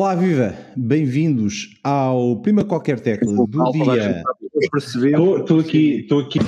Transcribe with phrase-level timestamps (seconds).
[0.00, 0.56] Olá, viva!
[0.74, 4.22] Bem-vindos ao Prima Qualquer Tecla do dia.
[4.74, 6.38] Estou aqui, estou aqui.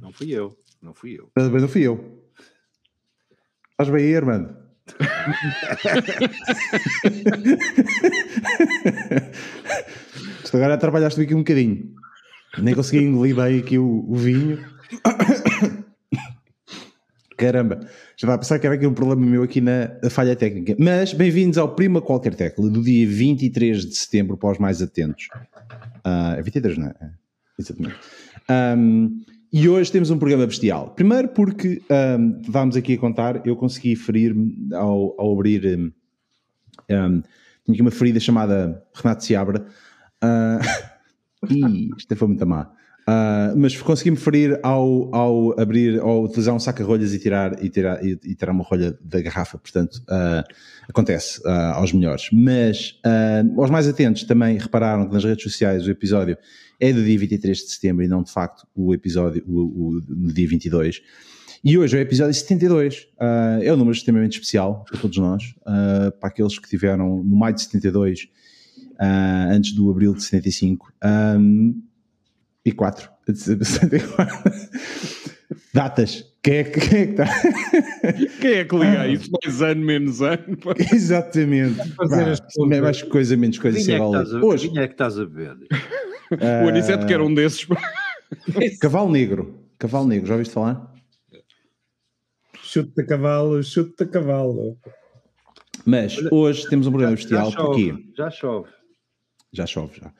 [0.00, 1.28] Não fui eu, não fui eu.
[1.34, 2.22] Também não fui eu.
[3.72, 4.56] Estás bem aí, Armando?
[10.54, 11.96] Agora trabalhaste aqui um bocadinho.
[12.58, 14.64] Nem consegui engolir bem aqui o, o vinho.
[17.36, 17.80] Caramba,
[18.16, 20.74] já vai pensar que era aqui um problema meu aqui na falha técnica.
[20.78, 25.28] Mas bem-vindos ao Prima Qualquer Tecla do dia 23 de setembro para os mais atentos.
[26.06, 26.94] Uh, é 23, não é?
[26.98, 27.10] é
[27.58, 27.96] exatamente.
[28.78, 29.22] Um,
[29.52, 30.90] e hoje temos um programa bestial.
[30.94, 31.82] Primeiro porque
[32.18, 35.76] um, vamos aqui a contar, eu consegui ferir-me ao, ao, abrir.
[35.76, 35.92] Um,
[37.64, 39.66] tinha aqui uma ferida chamada Renato Seabra.
[40.24, 42.72] Uh, e esta foi muito má.
[43.08, 48.04] Uh, mas consegui-me ferir ao, ao abrir, ao utilizar um saca-rolhas e tirar, e, tirar,
[48.04, 50.42] e, e, tirar uma rolha da garrafa, portanto, uh,
[50.88, 52.28] acontece uh, aos melhores.
[52.32, 52.98] Mas
[53.56, 56.36] aos mais atentos também repararam que nas redes sociais o episódio
[56.80, 60.32] é do dia 23 de setembro e não de facto o episódio o, o, no
[60.32, 61.00] dia 22.
[61.62, 63.06] E hoje é o episódio 72.
[63.62, 67.62] é um número extremamente especial para todos nós, para aqueles que tiveram no maio de
[67.62, 68.28] 72,
[69.50, 70.92] antes do abril de 75.
[71.38, 71.82] Um,
[72.66, 73.08] e 4.
[75.72, 76.24] Datas.
[76.42, 77.26] Quem é, que, quem é que está?
[78.40, 79.08] Quem é que liga ah.
[79.08, 79.30] isso?
[79.42, 80.58] Mais ano, menos ano?
[80.92, 81.76] Exatamente.
[81.96, 82.06] Bah,
[82.82, 83.76] mais coisa, menos coisa.
[83.78, 84.04] Quem é, que
[84.44, 84.68] Hoje.
[84.68, 85.52] Quem é que estás a ver?
[85.52, 87.66] Uh, o Aniceto que era um desses.
[88.80, 89.60] Cavalo Negro.
[89.78, 90.94] Cavalo Negro, já ouviste falar?
[92.62, 94.78] Chuta cavalo, chuta cavalo.
[95.84, 97.50] Mas hoje temos um programa bestial.
[97.50, 98.70] Já chove, já chove.
[99.52, 100.10] Já chove, já.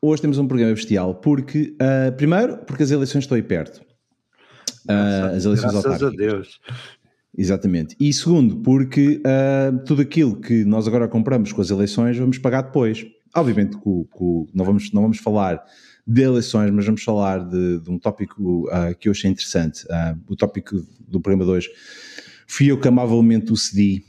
[0.00, 3.80] Hoje temos um programa bestial porque, uh, primeiro, porque as eleições estão aí perto.
[4.88, 6.60] Uh, as eleições Graças a Deus.
[7.36, 7.96] Exatamente.
[7.98, 12.62] E segundo, porque uh, tudo aquilo que nós agora compramos com as eleições vamos pagar
[12.62, 13.06] depois.
[13.34, 13.90] Obviamente que,
[14.54, 15.62] não, vamos, não vamos falar
[16.06, 19.84] de eleições, mas vamos falar de, de um tópico uh, que eu achei interessante.
[20.28, 20.76] O tópico
[21.08, 21.70] do programa de hoje
[22.46, 24.04] fui eu que amavelmente o cedi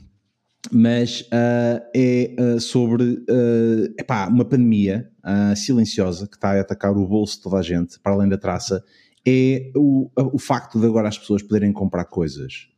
[0.72, 5.10] mas uh, é uh, sobre uh, epá, uma pandemia
[5.54, 8.82] silenciosa que está a atacar o bolso de toda a gente, para além da traça,
[9.26, 12.68] é o, o facto de agora as pessoas poderem comprar coisas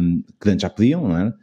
[0.00, 1.34] um, que antes já podiam, não é?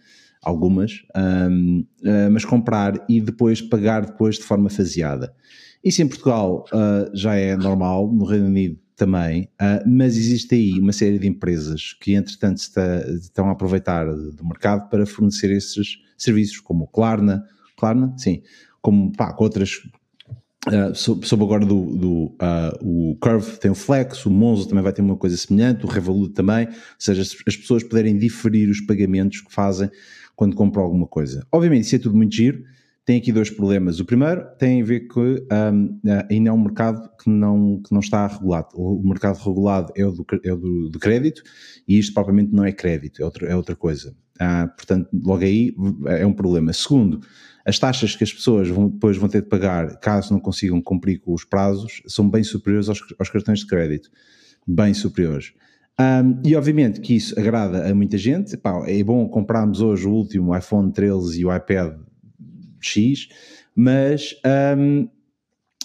[0.42, 1.86] Algumas, um,
[2.32, 5.36] mas comprar e depois pagar depois de forma faseada.
[5.84, 6.66] Isso em Portugal
[7.14, 11.94] já é normal, no Reino Unido também, uh, mas existe aí uma série de empresas
[12.00, 17.44] que, entretanto, está, estão a aproveitar do mercado para fornecer esses serviços, como o Klarna,
[17.78, 18.42] Klarna, sim,
[18.82, 19.82] como pá, com outras.
[20.68, 24.92] Uh, sob agora do, do uh, o Curve tem o Flex, o Monzo também vai
[24.92, 28.82] ter uma coisa semelhante, o Revolut também, ou seja, as, as pessoas poderem diferir os
[28.82, 29.92] pagamentos que fazem
[30.36, 31.46] quando compram alguma coisa.
[31.52, 32.64] Obviamente, isso é tudo muito giro,
[33.06, 34.00] tem aqui dois problemas.
[34.00, 36.00] O primeiro tem a ver que um,
[36.30, 38.70] ainda é um mercado que não, que não está regulado.
[38.74, 41.44] O mercado regulado é o do, é o do, do crédito
[41.88, 44.16] e isto propriamente não é crédito, é, é outra coisa.
[44.40, 45.74] Ah, portanto, logo aí
[46.08, 46.74] é um problema.
[46.74, 47.22] Segundo,
[47.64, 51.20] as taxas que as pessoas vão, depois vão ter de pagar caso não consigam cumprir
[51.20, 54.10] com os prazos são bem superiores aos, aos cartões de crédito.
[54.68, 55.54] Bem superiores.
[55.98, 58.60] Um, e obviamente que isso agrada a muita gente.
[58.88, 61.94] É bom comprarmos hoje o último iPhone 13 e o iPad
[62.88, 63.28] X,
[63.75, 64.35] mas,
[64.78, 65.07] um,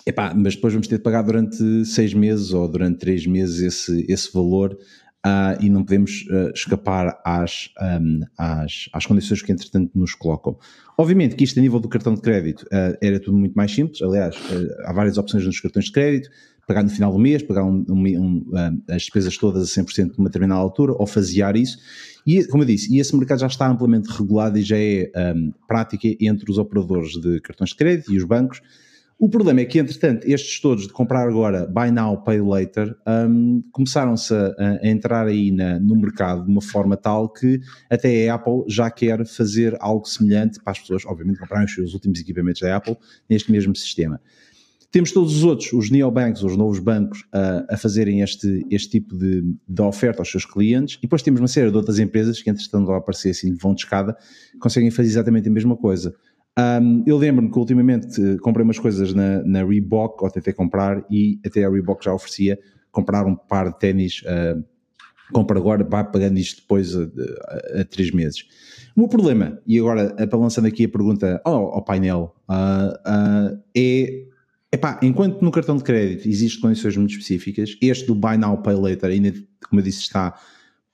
[0.06, 4.06] epá, mas depois vamos ter de pagar durante seis meses ou durante três meses esse,
[4.08, 4.76] esse valor
[5.20, 7.68] Uh, e não podemos uh, escapar às,
[8.00, 10.56] um, às, às, condições que entretanto nos colocam.
[10.96, 14.00] Obviamente que isto a nível do cartão de crédito uh, era tudo muito mais simples,
[14.00, 14.34] aliás,
[14.82, 16.30] há várias opções nos cartões de crédito,
[16.70, 20.28] pagar no final do mês, pagar um, um, um, as despesas todas a 100% numa
[20.28, 21.78] determinada altura, ou fasear isso,
[22.25, 25.10] e como eu disse, e esse mercado já está amplamente regulado e já é
[25.66, 28.62] prática entre os operadores de cartões de crédito e os bancos,
[29.18, 32.97] o problema é que, entretanto, estes todos de comprar agora Buy Now, Pay Later
[33.28, 37.60] um, começaram-se a, a, entrar aí na, no mercado de uma forma tal que
[37.91, 41.92] até a Apple já quer fazer algo semelhante para as pessoas, obviamente, comprarem os seus
[41.92, 42.97] últimos equipamentos da Apple
[43.28, 44.21] neste mesmo sistema.
[44.91, 49.16] Temos todos os outros, os neobanks, os novos bancos, a, a fazerem este, este tipo
[49.16, 52.51] de, de, oferta aos seus clientes, e depois temos uma série de outras empresas que,
[52.51, 54.16] entretanto, vão aparecer assim vão de escada,
[54.60, 56.13] conseguem fazer exatamente a mesma coisa.
[56.59, 61.39] Um, eu lembro-me que ultimamente comprei umas coisas na, na Reebok, ou tentei comprar, e
[61.47, 62.59] até a Reebok já oferecia
[62.91, 64.65] comprar um par de ténis, uh,
[65.33, 68.45] compra agora, vai pagando isto depois a, a, a, três meses.
[68.97, 74.25] O meu problema, e agora lançando aqui a pergunta ao, ao painel, uh, uh, é,
[74.72, 78.76] epá, enquanto no cartão de crédito existem condições muito específicas, este do Buy Now, Pay
[78.76, 79.32] Later ainda,
[79.68, 80.38] como eu disse, está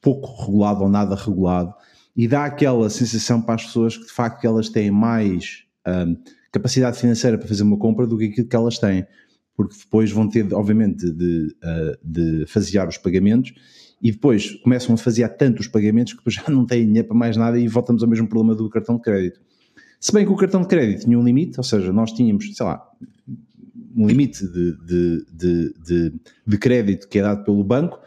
[0.01, 1.75] pouco regulado ou nada regulado,
[2.17, 6.17] e dá aquela sensação para as pessoas que de facto elas têm mais um,
[6.51, 9.07] capacidade financeira para fazer uma compra do que aquilo que elas têm,
[9.55, 13.53] porque depois vão ter, obviamente, de, uh, de fasear os pagamentos
[14.03, 17.37] e depois começam a fazer tanto os pagamentos que já não têm dinheiro para mais
[17.37, 19.41] nada e voltamos ao mesmo problema do cartão de crédito.
[20.01, 22.67] Se bem que o cartão de crédito tinha um limite, ou seja, nós tínhamos, sei
[22.67, 22.87] lá,
[23.95, 26.13] um limite de, de, de, de,
[26.47, 27.99] de crédito que é dado pelo banco,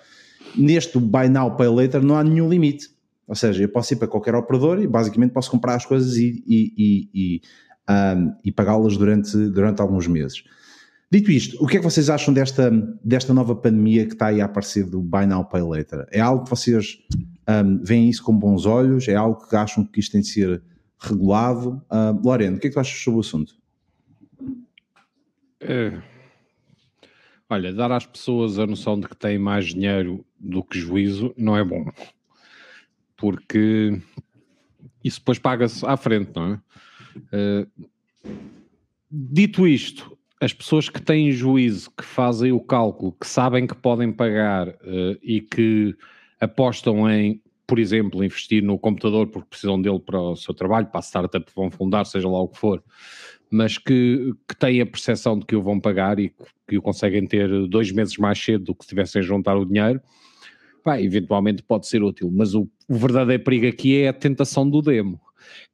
[0.56, 2.89] neste Buy Now Pay Later não há nenhum limite.
[3.27, 6.44] Ou seja, eu posso ir para qualquer operador e basicamente posso comprar as coisas e,
[6.48, 7.42] e, e, e,
[7.88, 10.44] um, e pagá-las durante, durante alguns meses.
[11.12, 12.69] Dito isto, o que é que vocês acham desta,
[13.04, 16.07] desta nova pandemia que está aí a aparecer do Buy Now Pay Later?
[16.12, 17.00] É algo que vocês
[17.48, 19.07] um, veem isso com bons olhos?
[19.07, 20.62] É algo que acham que isto tem de ser
[21.00, 21.81] regulado?
[21.92, 23.56] Uh, Lorena, o que é que tu achas sobre o assunto?
[25.62, 26.02] É,
[27.50, 31.58] olha, dar às pessoas a noção de que têm mais dinheiro do que juízo não
[31.58, 31.86] é bom
[33.20, 34.02] porque
[35.04, 36.60] isso depois paga-se à frente, não é?
[37.34, 37.88] Uh,
[39.12, 44.12] dito isto, as pessoas que têm juízo, que fazem o cálculo, que sabem que podem
[44.12, 45.96] pagar uh, e que
[46.40, 51.02] apostam em, por exemplo, investir no computador porque precisam dele para o seu trabalho, para
[51.02, 52.82] a startup que vão fundar, seja lá o que for,
[53.51, 56.34] mas que, que têm a percepção de que o vão pagar e
[56.68, 59.66] que, o conseguem ter dois meses mais cedo do que se tivessem a juntar o
[59.66, 60.00] dinheiro,
[60.84, 64.81] pá, eventualmente pode ser útil, mas o, o verdadeiro perigo aqui é a tentação do
[64.81, 65.19] demo,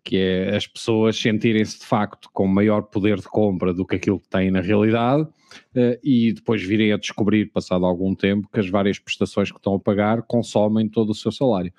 [0.04, 4.19] que é as pessoas sentirem-se de facto com maior poder de compra do que aquilo
[4.19, 8.69] que têm na realidade uh, e depois virem a descobrir, passado algum tempo, que as
[8.69, 11.74] várias prestações que estão a pagar consomem todo o seu salário.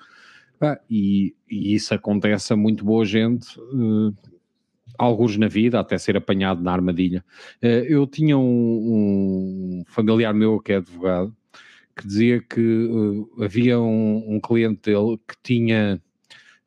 [0.89, 4.13] E, e, isso acontece a muito boa gente, uh,
[4.97, 7.23] alguns na vida, até ser apanhado na armadilha.
[7.63, 11.35] Uh, eu tinha um, um, familiar meu que é advogado,
[11.95, 16.01] que dizia que uh, havia um, um, cliente dele que tinha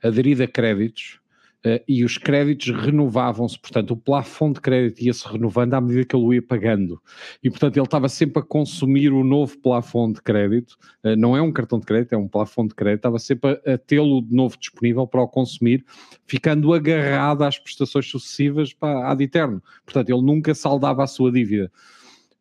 [0.03, 1.20] aderido a créditos
[1.67, 6.17] uh, e os créditos renovavam-se, portanto o plafond de crédito ia-se renovando à medida que
[6.17, 7.01] ele o ia pagando.
[7.43, 11.43] E portanto ele estava sempre a consumir o novo plafond de crédito, uh, não é
[11.43, 14.35] um cartão de crédito, é um plafond de crédito, estava sempre a, a tê-lo de
[14.35, 15.85] novo disponível para o consumir,
[16.27, 21.71] ficando agarrado às prestações sucessivas para, ad eterno, portanto ele nunca saldava a sua dívida.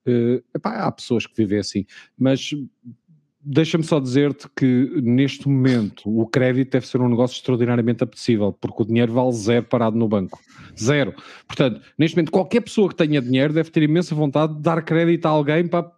[0.07, 1.85] Uh, epá, há pessoas que vivem assim,
[2.17, 2.51] mas
[3.41, 8.83] deixa-me só dizer-te que neste momento o crédito deve ser um negócio extraordinariamente apetecível, porque
[8.83, 10.39] o dinheiro vale zero parado no banco.
[10.77, 11.13] Zero.
[11.47, 15.25] Portanto, neste momento, qualquer pessoa que tenha dinheiro deve ter imensa vontade de dar crédito
[15.25, 15.91] a alguém para,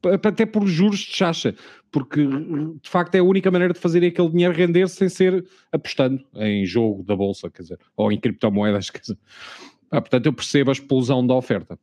[0.00, 1.54] para até por juros de chacha,
[1.90, 6.24] porque de facto é a única maneira de fazer aquele dinheiro render sem ser apostando
[6.36, 9.18] em jogo da bolsa, quer dizer, ou em criptomoedas, quer dizer.
[9.90, 11.78] Ah, portanto, eu percebo a explosão da oferta.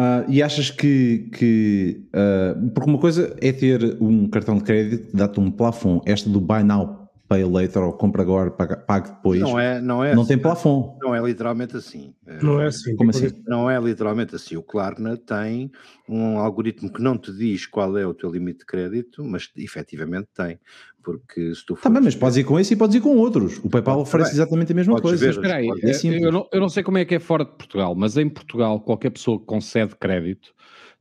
[0.00, 5.14] Uh, e achas que, que uh, porque uma coisa é ter um cartão de crédito,
[5.14, 6.99] dá-te um plafond, esta do Buy Now,
[7.30, 9.38] Pay Later ou compra agora, paga, pague depois.
[9.38, 10.98] Não é, não é Não assim, tem plafond.
[11.00, 12.12] Não é literalmente assim.
[12.42, 12.96] Não é assim.
[12.96, 13.28] Como assim?
[13.46, 14.56] Não é literalmente assim.
[14.56, 15.70] O Klarna tem
[16.08, 20.26] um algoritmo que não te diz qual é o teu limite de crédito, mas efetivamente
[20.34, 20.58] tem.
[21.04, 21.84] Porque se tu for.
[21.84, 23.58] Também, mas podes ir com esse e podes ir com outros.
[23.62, 25.24] O PayPal oferece exatamente a mesma Podes coisa.
[25.24, 25.30] ver.
[25.30, 27.94] Espera aí, É eu, não, eu não sei como é que é fora de Portugal,
[27.94, 30.52] mas em Portugal, qualquer pessoa que concede crédito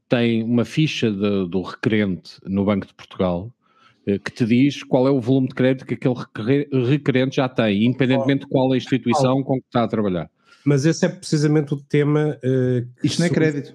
[0.07, 3.58] tem uma ficha de- do requerente no Banco de Portugal eh,
[4.05, 7.85] que te diz qual é o volume de crédito que aquele requer- requerente já tem,
[7.85, 10.29] independentemente de qual é a instituição com que está a trabalhar.
[10.65, 13.73] Mas esse é precisamente o tema eh, que, Isto não é crédito.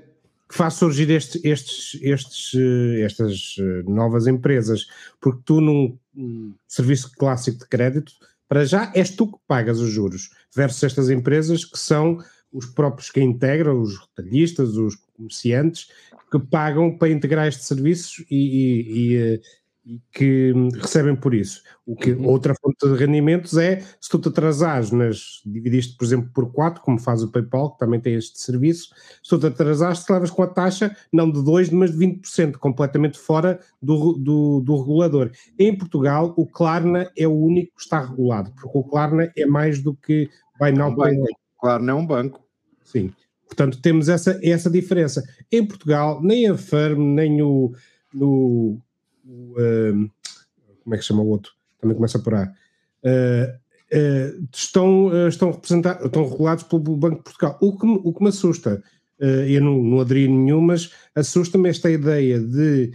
[0.48, 4.86] que faz surgir este- estes, estes, eh, estas eh, novas empresas.
[5.20, 8.12] Porque tu, num num serviço clássico de crédito,
[8.48, 12.18] para já és tu que pagas os juros, versus estas empresas que são
[12.52, 15.88] os próprios que integram, os retalhistas, os comerciantes,
[16.30, 19.40] que pagam para integrar estes serviços e, e- e, eh,
[19.86, 21.62] e que recebem por isso.
[21.86, 26.30] O que, Outra fonte de rendimentos é se tu te atrasares nas, dividiste, por exemplo,
[26.32, 28.88] por 4, como faz o PayPal, que também tem este serviço,
[29.22, 32.52] se tu te atrasares, te levas com a taxa não de 2, mas de 20%,
[32.56, 35.30] completamente fora do, do, do regulador.
[35.58, 39.82] Em Portugal, o Klarna é o único que está regulado, porque o Klarna é mais
[39.82, 41.36] do que Buy Now Pay Later.
[41.60, 42.42] Klarna é um banco.
[42.82, 43.12] Sim.
[43.46, 45.22] Portanto, temos essa, essa diferença.
[45.52, 47.72] Em Portugal, nem a Firm, nem o.
[48.14, 48.78] o-
[49.26, 50.08] o, ehm,
[50.82, 51.52] como é que se chama o outro?
[51.80, 52.52] Também começa por A.
[53.02, 53.58] eh,
[54.52, 57.58] estão, eh, estão, representados, estão regulados pelo Banco de Portugal.
[57.60, 58.82] O que, me- o que me assusta,
[59.18, 62.90] eu não, não aderi nenhum, mas assusta-me esta ideia de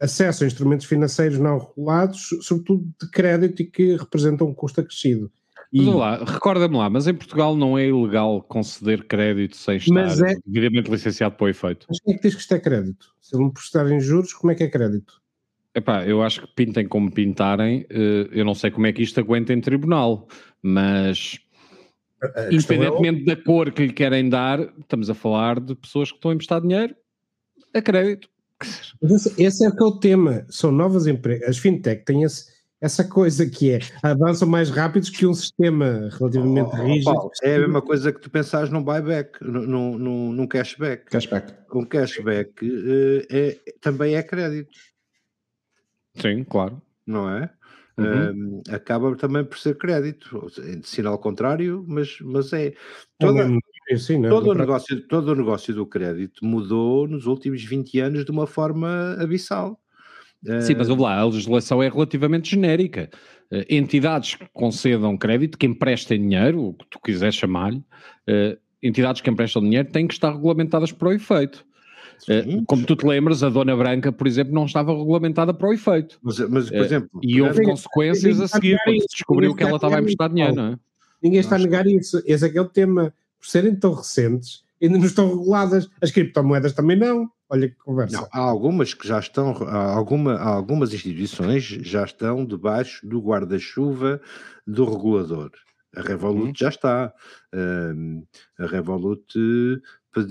[0.00, 5.30] acesso a instrumentos financeiros não regulados, sobretudo de crédito e que representam um custo acrescido.
[5.72, 10.20] E- lá, recorda-me lá, mas em Portugal não é ilegal conceder crédito sem estar Mas
[10.20, 11.86] é- devidamente licenciado para o efeito.
[11.88, 13.06] Mas quem é que diz que isto é crédito?
[13.20, 15.21] Se ele me prestar em juros, como é que é crédito?
[15.74, 19.18] Epá, eu acho que pintem como pintarem, eh, eu não sei como é que isto
[19.18, 20.28] aguenta em tribunal,
[20.62, 21.38] mas
[22.36, 26.30] é independentemente da cor que lhe querem dar, estamos a falar de pessoas que estão
[26.30, 26.94] a emprestar dinheiro
[27.74, 28.28] a crédito.
[29.02, 30.44] Esse, esse é que é o tema.
[30.50, 31.48] São novas empresas.
[31.48, 36.70] As fintech têm esse- essa coisa que é avançam mais rápidos que um sistema relativamente
[36.74, 37.14] Oh, oh, rígido.
[37.14, 41.06] Paulo, é a mesma coisa que tu pensares num buyback, num, num, num- num cashback.
[41.10, 41.54] Cashback.
[41.74, 44.68] Um cashback eh, é, também é crédito,
[46.14, 46.80] Sim, claro.
[47.06, 47.50] não é?
[47.98, 48.30] Uhum.
[48.30, 50.46] Um, acaba também por ser crédito,
[50.82, 52.68] sinal contrário, mas, mas é.
[52.68, 52.74] É
[53.18, 53.48] Toda,
[53.92, 54.28] assim, não é?
[54.30, 58.46] todo, o negócio, todo o negócio do crédito mudou nos últimos 20 anos de uma
[58.46, 59.78] forma abissal.
[60.62, 63.08] Sim, mas lá, a legislação é relativamente genérica.
[63.52, 67.84] Eh, entidades que concedam crédito, que emprestem dinheiro, o que tu quiseres chamar-lhe,
[68.26, 71.64] eh, entidades que emprestam dinheiro têm que estar regulamentadas para o efeito.
[72.28, 75.68] Eh, sim, como tu te lembras, a Dona Branca, por exemplo, não estava regulamentada para
[75.68, 76.18] o efeito.
[76.22, 79.62] mas, mas, por eh, exemplo, E houve Ninguém- consequências a seguir, quando se descobriu que
[79.64, 80.78] ela estava a emprestar dinheiro, não é?
[81.22, 82.22] Ninguém está a negar isso.
[82.26, 83.12] Esse é que é o tema.
[83.40, 85.88] Por serem tão recentes, ainda não estão reguladas.
[86.00, 87.28] As criptomoedas também não.
[87.50, 88.16] Olha que conversa.
[88.16, 93.20] Não, há algumas que já estão, há alguma, há algumas instituições já estão debaixo do
[93.20, 94.20] guarda-chuva
[94.66, 95.50] do regulador.
[95.94, 96.52] A Revolut Uhum.
[96.56, 97.12] já está.
[98.58, 99.34] A Revolut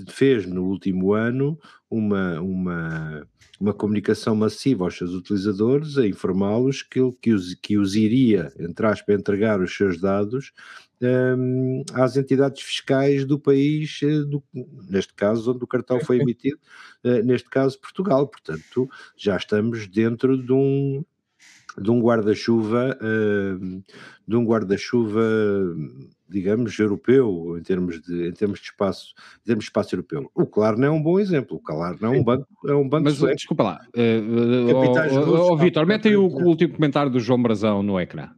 [0.08, 1.58] fez no último ano
[1.90, 3.28] uma, uma,
[3.60, 8.86] uma comunicação massiva aos seus utilizadores a informá-los que, que, os, que os iria, entre
[8.86, 10.52] aspas, entregar os seus dados
[11.00, 14.42] hum, às entidades fiscais do país, eh, do-
[14.88, 16.58] neste caso, onde o cartão foi emitido,
[17.04, 18.26] eh, neste caso Portugal.
[18.28, 21.04] Portanto, já estamos dentro de um,
[21.80, 23.82] de um guarda-chuva, hum,
[24.26, 25.22] de um guarda-chuva,
[26.28, 30.30] digamos, europeu, em termos de, em termos de espaço, em termos de espaço europeu.
[30.34, 31.56] O Klarna é um bom exemplo.
[31.56, 33.36] O Klarna é um banco, é um banco Mas sueco.
[33.36, 37.42] desculpa lá, Capitais oh, oh, oh, Vitor, mete aí o, o último comentário do João
[37.42, 38.30] Brazão no ecrã.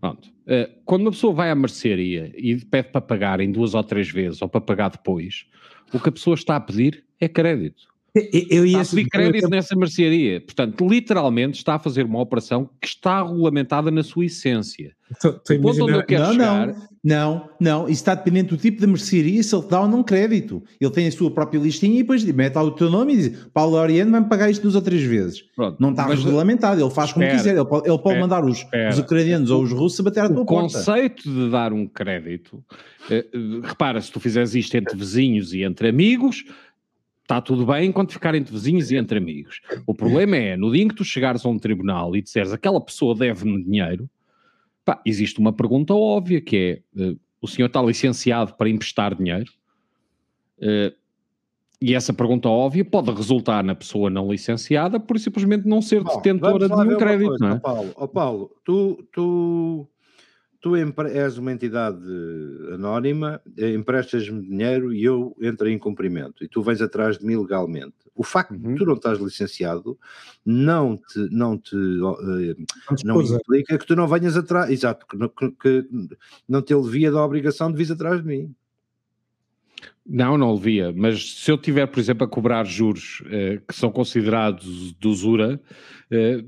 [0.00, 0.30] Pronto.
[0.46, 4.08] Eh, quando uma pessoa vai à mercearia e pede para pagar em duas ou três
[4.08, 5.46] vezes ou para pagar depois,
[5.92, 7.82] o que a pessoa está a pedir é crédito.
[8.16, 10.40] Eu, eu Está ia a pedir crédito nessa mercearia.
[10.40, 14.94] Portanto, literalmente está a fazer uma operação que está regulamentada na sua essência.
[15.10, 16.66] Estou estou a O ponto onde eu quero não, chegar...
[16.66, 17.82] não, não, não.
[17.84, 20.62] Isso está dependente do tipo de mercearia, se ele te dá ou não crédito.
[20.80, 23.46] Ele tem a sua própria listinha e depois mete lá o teu nome e diz:
[23.52, 25.42] Paulo Oriano vai-me pagar isto duas ou três vezes.
[25.54, 27.56] Pronto, Não está mas regulamentado, ele faz como Espera, quiser.
[27.56, 30.28] Ele pode, ele pode espera, mandar os, os ucranianos ou os russos a bater à
[30.28, 30.78] tua o porta.
[30.78, 32.64] conceito de dar um crédito,
[33.08, 36.44] eh, eh, repara, se tu fizeres isto entre vizinhos e entre amigos,
[37.26, 39.60] está tudo bem enquanto ficar entre vizinhos e entre amigos.
[39.84, 42.80] O problema é, no dia em que tu chegares a um tribunal e disseres aquela
[42.80, 44.08] pessoa deve-me dinheiro,
[44.84, 49.52] pá, existe uma pergunta óbvia que é, eh, o senhor está licenciado para emprestar dinheiro?
[50.60, 50.94] Eh,
[51.82, 56.16] e essa pergunta óbvia pode resultar na pessoa não licenciada por simplesmente não ser Bom,
[56.16, 57.56] detentora de uma crédito, coisa, não é?
[57.56, 59.88] ó Paulo, ó Paulo, tu, tu,
[60.66, 62.02] tu és uma entidade
[62.72, 67.36] anónima, eh, emprestas-me dinheiro e eu entro em cumprimento e tu vens atrás de mim
[67.36, 67.94] legalmente.
[68.16, 68.72] O facto Uhum.
[68.72, 69.96] de tu não estás licenciado
[70.44, 72.56] não te, não te eh,
[73.04, 75.88] Não implica que tu não venhas atrás, exato, que, não- que- que
[76.48, 78.54] não te alivia da obrigação de vir atrás de mim.
[80.04, 83.90] Não, não levia, mas se eu tiver, por exemplo, a cobrar juros eh, que são
[83.92, 85.60] considerados de usura,
[86.10, 86.44] eh,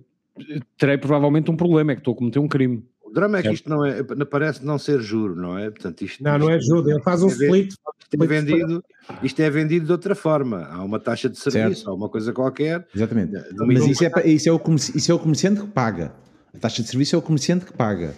[0.77, 2.85] terei provavelmente um problema, é que estou a cometer um crime.
[3.09, 3.55] O drama é que Certo.
[3.57, 5.71] isto não é, parece não ser juro, não é?
[5.71, 6.91] Portanto, isto, Não, não é isto- ajuda.
[6.93, 7.73] Ele faz um isto é split.
[7.73, 8.85] Isto é, vendido,
[9.23, 10.67] isto é vendido de outra forma.
[10.71, 12.87] Há uma taxa de serviço, há uma coisa qualquer.
[12.95, 13.33] Exatamente.
[13.57, 14.61] Mas isso é, isso, é o
[14.95, 16.13] isso é o comerciante que paga.
[16.55, 18.15] A taxa de serviço é o comerciante que paga.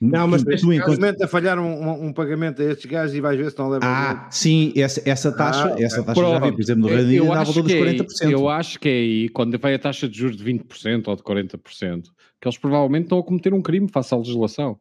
[0.00, 3.20] Não, mas Tu- tu, enquanto- a falhar um, um- um pagamento a estes gajos e
[3.20, 6.50] vais ver se não levam Ah, sim, essa, essa taxa, Ah, essa taxa já vi,
[6.52, 8.26] por exemplo, no Reino Unido eu, dava acho valor dos que é, 40%.
[8.26, 11.14] aí- eu acho que é aí, quando vai a taxa de juros de 20% ou
[11.14, 12.10] de 40%,
[12.42, 14.76] que eles provavelmente estão a cometer um crime face à legislação.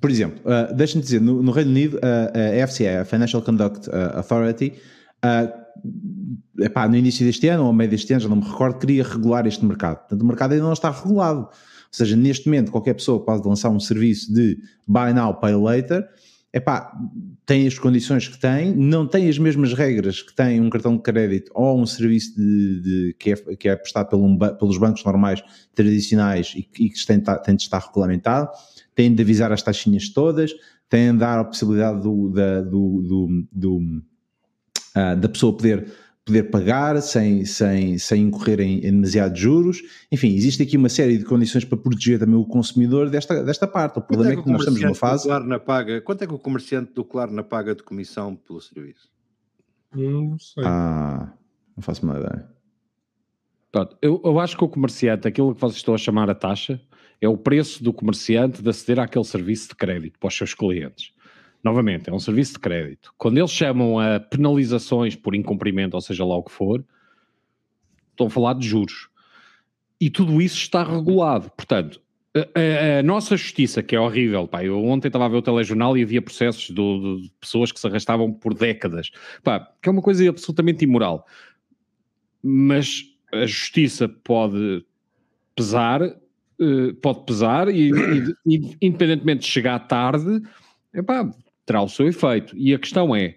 [0.00, 3.88] Por exemplo, uh, deixa-me dizer, no, no Reino Unido, uh, a FCA, a Financial Conduct
[3.88, 4.72] uh, Authority,
[5.22, 8.78] uh, epá, no início deste ano ou ao meio deste ano, já não me recordo,
[8.78, 9.98] queria regular este mercado.
[9.98, 11.40] Portanto, o mercado ainda não está regulado.
[11.40, 11.48] Ou
[11.90, 16.08] seja, neste momento, qualquer pessoa pode lançar um serviço de buy now, pay later,
[16.52, 16.92] epá,
[17.46, 21.02] tem as condições que tem, não tem as mesmas regras que tem um cartão de
[21.02, 25.42] crédito ou um serviço de, de- que, é, que é prestado pelo pelos bancos normais
[25.74, 28.48] tradicionais e, que- e que tem, estar- tem de estar regulamentado,
[28.94, 30.52] tem de avisar as taxinhas todas,
[30.88, 34.02] tem de dar a possibilidade do, da, do, do- do,
[34.94, 35.86] ah, da pessoa poder,
[36.24, 39.82] poder pagar sem, sem, sem incorrer em, em demasiados juros.
[40.12, 43.98] Enfim, existe aqui uma série de condições para proteger também o consumidor desta, desta parte.
[43.98, 45.28] O Quanto problema é que que nós estamos numa fase.
[45.64, 46.00] Paga?
[46.00, 49.10] Quanto é que o comerciante do Klarna paga de comissão pelo serviço?
[49.94, 50.64] Não sei.
[50.64, 51.32] Ah,
[51.76, 52.48] não faço uma ideia.
[53.72, 56.80] Pronto, eu, eu acho que o comerciante, aquilo que vocês estão a chamar a taxa,
[57.20, 61.12] é o preço do comerciante de aceder àquele serviço de crédito para os seus clientes.
[61.62, 63.12] Novamente, é um serviço de crédito.
[63.18, 66.84] Quando eles chamam a penalizações por incumprimento, ou seja lá o que for,
[68.10, 69.08] estão a falar de juros.
[70.00, 71.50] E tudo isso está regulado.
[71.50, 72.00] Portanto,
[72.34, 75.42] a, a, a nossa justiça, que é horrível, pá, eu ontem estava a ver o
[75.42, 79.10] telejornal e havia processos do, de pessoas que se arrastavam por décadas,
[79.42, 81.26] pá, que é uma coisa absolutamente imoral.
[82.42, 84.84] Mas a justiça pode
[85.54, 87.90] pesar, uh, pode pesar e,
[88.46, 90.40] e, independentemente de chegar tarde,
[90.94, 91.30] epá,
[91.70, 92.56] terá o seu efeito.
[92.58, 93.36] E a questão é,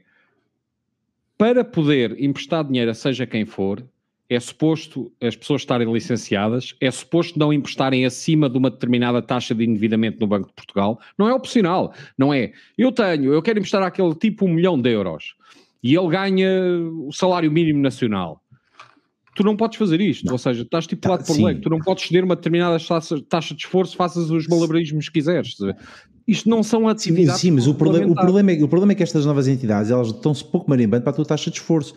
[1.38, 3.86] para poder emprestar dinheiro a seja quem for,
[4.28, 9.54] é suposto as pessoas estarem licenciadas, é suposto não emprestarem acima de uma determinada taxa
[9.54, 11.00] de endividamento no Banco de Portugal.
[11.16, 12.54] Não é opcional, não é?
[12.76, 15.36] Eu tenho, eu quero emprestar àquele tipo um milhão de euros
[15.84, 16.50] e ele ganha
[17.06, 18.44] o salário mínimo nacional
[19.36, 20.34] tu não podes fazer isto, não.
[20.34, 23.56] ou seja, estás estipulado tá, por lei, tu não podes ceder uma determinada taxa, taxa
[23.56, 25.56] de esforço, faças os malabarismos que quiseres.
[26.28, 27.42] Isto não são atividades.
[27.42, 29.92] Sim, sim mas o problema, o, problema é, o problema é que estas novas entidades
[29.92, 31.94] elas estão-se pouco marimbando para a tua taxa de esforço.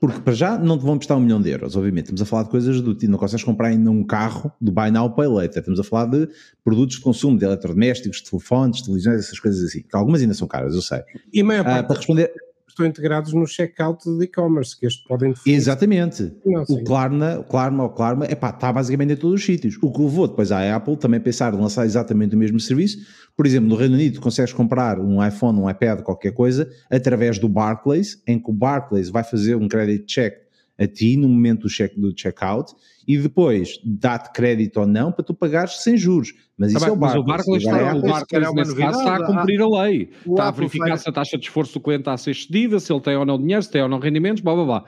[0.00, 2.04] Porque para já não te vão prestar um milhão de euros, obviamente.
[2.04, 4.92] Estamos a falar de coisas do tipo, não consegues comprar ainda um carro do Buy
[4.92, 5.58] Now Pay Later.
[5.58, 6.28] Estamos a falar de
[6.62, 9.82] produtos de consumo, de eletrodomésticos, de telefones, televisões, essas coisas assim.
[9.82, 11.02] Que algumas ainda são caras, eu sei.
[11.32, 12.32] E maior ah, para responder
[12.70, 15.56] estão integrados no checkout de e-commerce, que este podem definir.
[15.56, 16.32] Exatamente.
[16.44, 19.76] Não, o Klarna, o Klarna ou Klarna, epá, está basicamente em todos os sítios.
[19.82, 22.98] O que levou depois à Apple também pensar em lançar exatamente o mesmo serviço.
[23.36, 27.48] Por exemplo, no Reino Unido consegues comprar um iPhone, um iPad, qualquer coisa, através do
[27.48, 30.47] Barclays, em que o Barclays vai fazer um credit check
[30.78, 32.72] a ti no momento do, check, do checkout
[33.06, 36.32] e depois dá-te crédito ou não para tu pagares sem juros.
[36.56, 37.24] Mas isso tá é o Barclays.
[37.24, 40.10] Mas o Barclays, está, é o Barclays está a cumprir a lei.
[40.26, 42.92] está a verificar se a taxa de esforço do cliente está a ser excedida, se
[42.92, 44.84] ele tem ou não dinheiro, se tem ou não rendimentos, blá blá blá.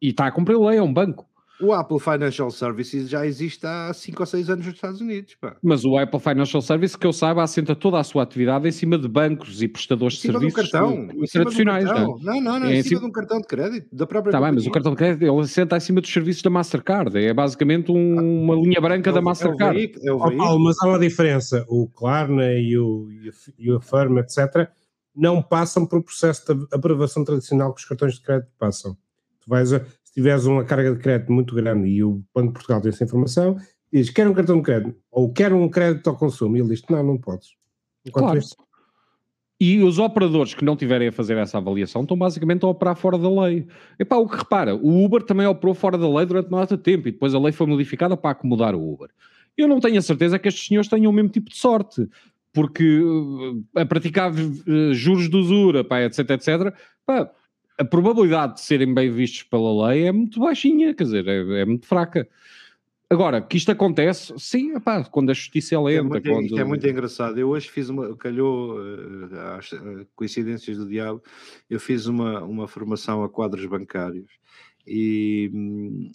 [0.00, 1.26] E está a cumprir a lei, é um banco.
[1.62, 5.36] O Apple Financial Services já existe há 5 ou 6 anos nos Estados Unidos.
[5.40, 5.56] Pá.
[5.62, 8.98] Mas o Apple Financial Services, que eu saiba, assenta toda a sua atividade em cima
[8.98, 11.84] de bancos e prestadores de serviços de um cartão, tradicionais.
[11.84, 12.18] Um cartão.
[12.20, 14.52] Não, não, não, é em cima de um cartão de crédito, da própria Está bem,
[14.52, 17.16] mas o cartão de crédito ele assenta em cima dos serviços da Mastercard.
[17.16, 19.62] É basicamente um, uma linha branca é o, da Mastercard.
[19.64, 20.50] É o veículo, é o veículo.
[20.50, 21.64] Oh, mas há uma diferença.
[21.68, 23.08] O Klarna e o,
[23.56, 24.68] e o Affirm, etc.,
[25.14, 28.96] não passam por processo de aprovação tradicional que os cartões de crédito passam.
[29.40, 29.80] Tu vais a,
[30.12, 33.02] se tiveres uma carga de crédito muito grande e o Banco de Portugal tem essa
[33.02, 33.56] informação,
[33.90, 36.82] diz, quer um cartão de crédito, ou quer um crédito ao consumo, e ele diz,
[36.90, 37.54] não, não podes.
[38.06, 38.38] Enquanto claro.
[38.38, 38.54] Isso...
[39.58, 43.16] E os operadores que não tiverem a fazer essa avaliação estão basicamente a operar fora
[43.16, 43.66] da lei.
[43.98, 47.12] Epá, o que repara, o Uber também operou fora da lei durante muito tempo e
[47.12, 49.08] depois a lei foi modificada para acomodar o Uber.
[49.56, 52.06] Eu não tenho a certeza que estes senhores tenham o mesmo tipo de sorte,
[52.52, 56.74] porque uh, a praticar uh, juros de usura, pá, etc, etc,
[57.06, 57.30] pá,
[57.82, 61.64] a probabilidade de serem bem vistos pela lei é muito baixinha, quer dizer, é, é
[61.64, 62.28] muito fraca.
[63.10, 65.98] Agora, que isto acontece, sim, epá, quando a justiça é lenta.
[65.98, 66.60] É muito, quando...
[66.60, 67.38] É muito engraçado.
[67.38, 71.22] Eu hoje fiz uma, calhou, uh, às uh, coincidências do diabo,
[71.68, 74.30] eu fiz uma, uma formação a quadros bancários
[74.86, 75.50] e,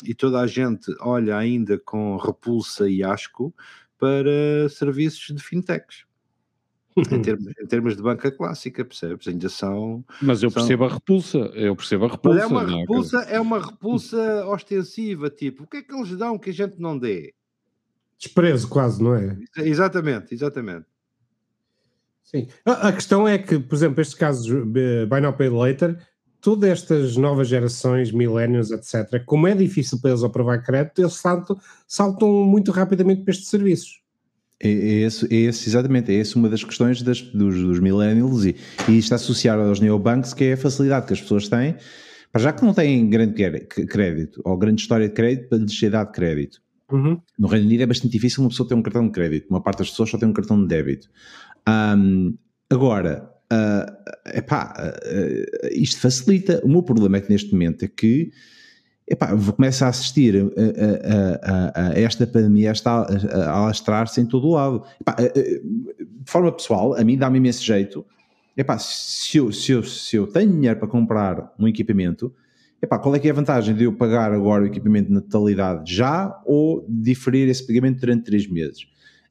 [0.04, 3.54] e toda a gente olha ainda com repulsa e asco
[4.00, 6.07] para serviços de fintechs
[7.12, 9.28] em, termos, em termos de banca clássica, percebes?
[9.28, 10.04] Ainda são.
[10.22, 10.92] Mas eu percebo são...
[10.92, 12.40] a repulsa, eu percebo a repulsa.
[12.40, 12.80] Mas é uma é?
[12.80, 16.80] repulsa, é uma repulsa ostensiva, tipo, o que é que eles dão que a gente
[16.80, 17.34] não dê?
[18.18, 19.38] Desprezo, quase, não é?
[19.58, 20.86] Exatamente, exatamente.
[22.24, 22.48] Sim.
[22.66, 25.98] A questão é que, por exemplo, estes casos Buy Now Pay Later,
[26.42, 31.58] todas estas novas gerações, millennials, etc., como é difícil para eles aprovar crédito, eles saltam,
[31.88, 34.02] saltam muito rapidamente para estes serviços.
[34.60, 38.46] É, é, esse, é esse, exatamente, é essa uma das questões das, dos, dos millennials
[38.46, 38.56] e,
[38.90, 41.76] e está associado aos neobanks, que é a facilidade que as pessoas têm,
[42.32, 45.92] para já que não têm grande crédito ou grande história de crédito, para lhes ser
[45.92, 46.60] dado crédito.
[46.92, 47.20] Uhum.
[47.38, 49.80] No Reino Unido é bastante difícil uma pessoa ter um cartão de crédito, uma parte
[49.80, 51.10] das pessoas só tem um cartão de débito.
[51.68, 52.36] Um,
[52.70, 56.62] agora, uh, epá, uh, isto facilita.
[56.64, 58.32] O meu problema é que neste momento é que
[59.08, 64.48] epá, começa a assistir a, a, a, a esta pandemia a, a alastrar-se em todo
[64.48, 64.84] o lado.
[65.00, 65.62] Epá, de
[66.26, 68.06] forma pessoal, a mim dá-me imenso jeito.
[68.56, 72.34] Epá, se, eu, se, eu, se eu tenho dinheiro para comprar um equipamento,
[72.82, 75.94] epá, qual é que é a vantagem de eu pagar agora o equipamento na totalidade
[75.94, 78.88] já ou diferir esse pagamento durante três meses?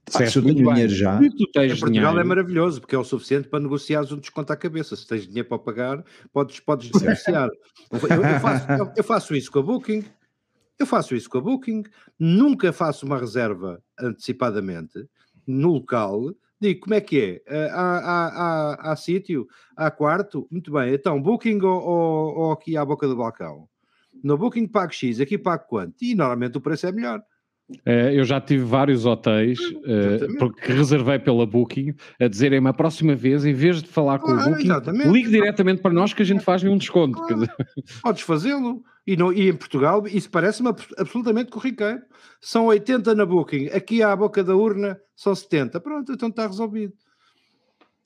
[0.09, 1.21] Certo, se eu tenho dinheiro já.
[1.21, 2.19] em Portugal dinheiro.
[2.21, 4.95] é maravilhoso, porque é o suficiente para negociares um desconto à cabeça.
[4.95, 7.51] Se tens dinheiro para pagar, podes, podes negociar.
[7.91, 10.05] eu, eu, faço, eu, eu, faço, isso com a Booking,
[10.79, 11.83] eu faço isso com a Booking,
[12.19, 15.09] nunca faço uma reserva antecipadamente
[15.45, 16.33] no local.
[16.61, 17.71] Digo, como é que é?
[17.71, 19.47] Há, há, há, há sítio?
[19.77, 20.47] Há quarto?
[20.51, 23.69] Muito bem, então, Booking ou, ou, ou aqui à boca do balcão?
[24.23, 26.03] no Booking pago X, aqui pago quanto?
[26.03, 27.23] E normalmente o preço é melhor.
[27.85, 33.17] É, eu já tive vários hotéis uh, porque reservei pela Booking a dizerem-me a próxima
[33.17, 35.09] vez, em vez de falar com o Booking, exatamente.
[35.09, 37.21] ligue diretamente para nós que a gente faz um desconto.
[37.21, 37.49] Claro.
[38.03, 38.83] Podes fazê-lo.
[39.05, 42.01] E, e em Portugal, isso parece-me absolutamente corriqueiro.
[42.41, 45.81] São 80 na Booking, aqui à boca da urna são 70.
[45.81, 46.93] Pronto, então está resolvido.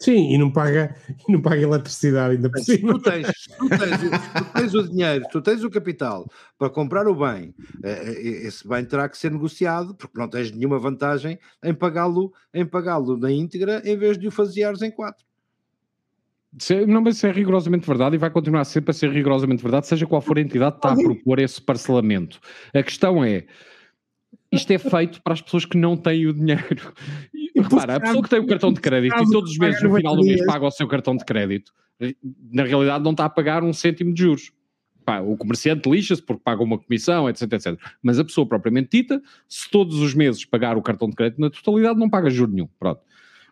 [0.02, 0.96] Sim, e não paga,
[1.28, 2.94] e não paga eletricidade ainda por cima.
[2.94, 3.26] Tu tens,
[3.58, 6.26] tu, tens, tu tens o dinheiro, tu tens o capital
[6.58, 10.50] para comprar o bem, eh, eh, esse bem terá que ser negociado, porque não tens
[10.52, 15.24] nenhuma vantagem em pagá-lo em pagá-lo na íntegra em vez de o fazeares em quatro.
[16.88, 20.06] Não, mas isso é rigorosamente verdade e vai continuar sempre a ser rigorosamente verdade, seja
[20.06, 22.40] qual for a entidade que está a propor esse parcelamento.
[22.74, 23.44] A questão é,
[24.52, 26.92] isto é feito para as pessoas que não têm o dinheiro.
[27.32, 29.94] E, repara, a pessoa que tem o cartão de crédito e todos os meses no
[29.94, 31.72] final do mês paga o seu cartão de crédito,
[32.52, 34.52] na realidade não está a pagar um cêntimo de juros.
[35.04, 37.78] Pá, o comerciante lixa-se porque paga uma comissão, etc, etc.
[38.02, 41.50] Mas a pessoa propriamente dita, se todos os meses pagar o cartão de crédito na
[41.50, 42.68] totalidade, não paga juro nenhum.
[42.78, 43.00] Pronto.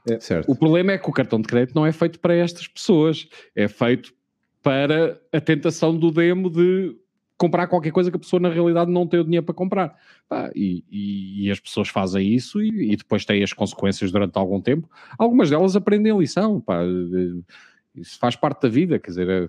[0.09, 0.19] É.
[0.47, 3.69] O problema é que o cartão de crédito não é feito para estas pessoas, é
[3.69, 4.13] feito
[4.63, 6.97] para a tentação do demo de
[7.39, 9.97] comprar qualquer coisa que a pessoa na realidade não tem o dinheiro para comprar.
[10.29, 14.37] Pá, e, e, e, as pessoas fazem isso e, e, depois têm as consequências durante
[14.37, 14.91] algum tempo.
[15.17, 16.81] Algumas delas aprendem a lição, pá,
[17.95, 19.49] isso faz parte da vida, quer dizer, é,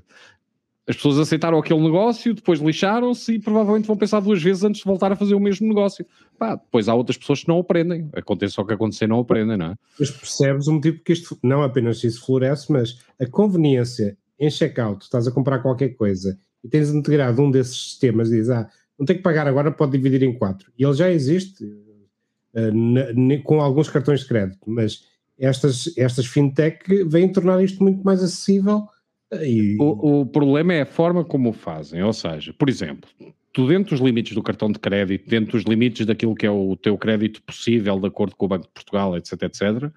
[0.87, 4.87] as pessoas aceitaram aquele negócio, depois lixaram-se e provavelmente vão pensar duas vezes antes de
[4.87, 6.05] voltar a fazer o mesmo negócio.
[6.37, 8.09] Pá, depois há outras pessoas que não aprendem.
[8.13, 9.75] Acontece o que acontecer, não aprendem, não é?
[9.99, 15.03] Mas percebes o motivo que isto não apenas isso floresce, mas a conveniência em checkout,
[15.03, 19.15] estás a comprar qualquer coisa e tens integrado um desses sistemas dizes, ah, não tem
[19.15, 20.71] que pagar agora, pode dividir em quatro.
[20.77, 25.05] E ele já existe uh, na, com alguns cartões de crédito, mas
[25.37, 28.87] estas, estas fintech vêm tornar isto muito mais acessível.
[29.31, 29.77] Eh, e...
[29.79, 33.09] O, o problema é a forma como o fazem, ou seja, por exemplo,
[33.53, 36.75] tu dentro dos limites do cartão de crédito, dentro dos limites daquilo que é o
[36.75, 39.91] teu crédito possível de acordo com o Banco de Portugal, etc, etc,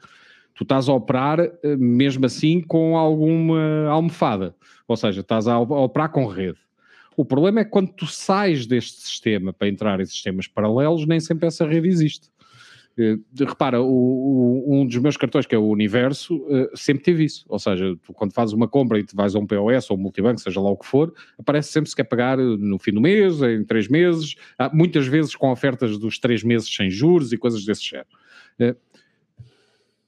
[0.54, 4.54] tu estás a operar eh, mesmo assim com alguma almofada,
[4.86, 6.58] ou seja, estás a operar com rede.
[7.16, 11.20] O problema é que quando tu sais deste sistema para entrar em sistemas paralelos, nem
[11.20, 12.30] sempre essa rede existe.
[12.98, 17.24] Uh, repara, o, o, um dos meus cartões, que é o Universo, uh, sempre teve
[17.24, 17.44] isso.
[17.48, 20.00] Ou seja, tu, quando fazes uma compra e te vais a um POS ou um
[20.00, 23.40] multibanco, seja lá o que for, aparece sempre se quer pagar no fim do mês,
[23.42, 24.34] em três meses,
[24.72, 28.08] muitas vezes com ofertas dos três meses sem juros e coisas desse género.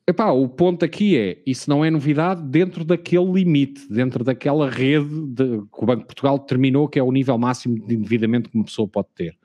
[0.07, 5.27] Epá, o ponto aqui é, isso não é novidade dentro daquele limite, dentro daquela rede
[5.29, 8.57] de, que o Banco de Portugal determinou que é o nível máximo de endividamento que
[8.57, 9.39] uma pessoa pode ter.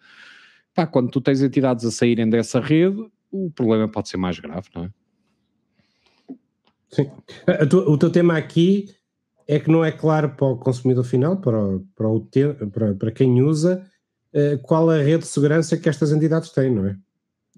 [0.73, 4.67] Epá, quando tu tens entidades a saírem dessa rede, o problema pode ser mais grave,
[4.75, 4.89] não é?
[6.89, 7.09] Sim.
[7.87, 8.87] O teu tema aqui
[9.47, 12.27] é que não é claro para o consumidor final, para, o, para, o,
[12.71, 13.85] para, para quem usa,
[14.33, 16.97] eh, qual a rede de segurança que estas entidades têm, não é?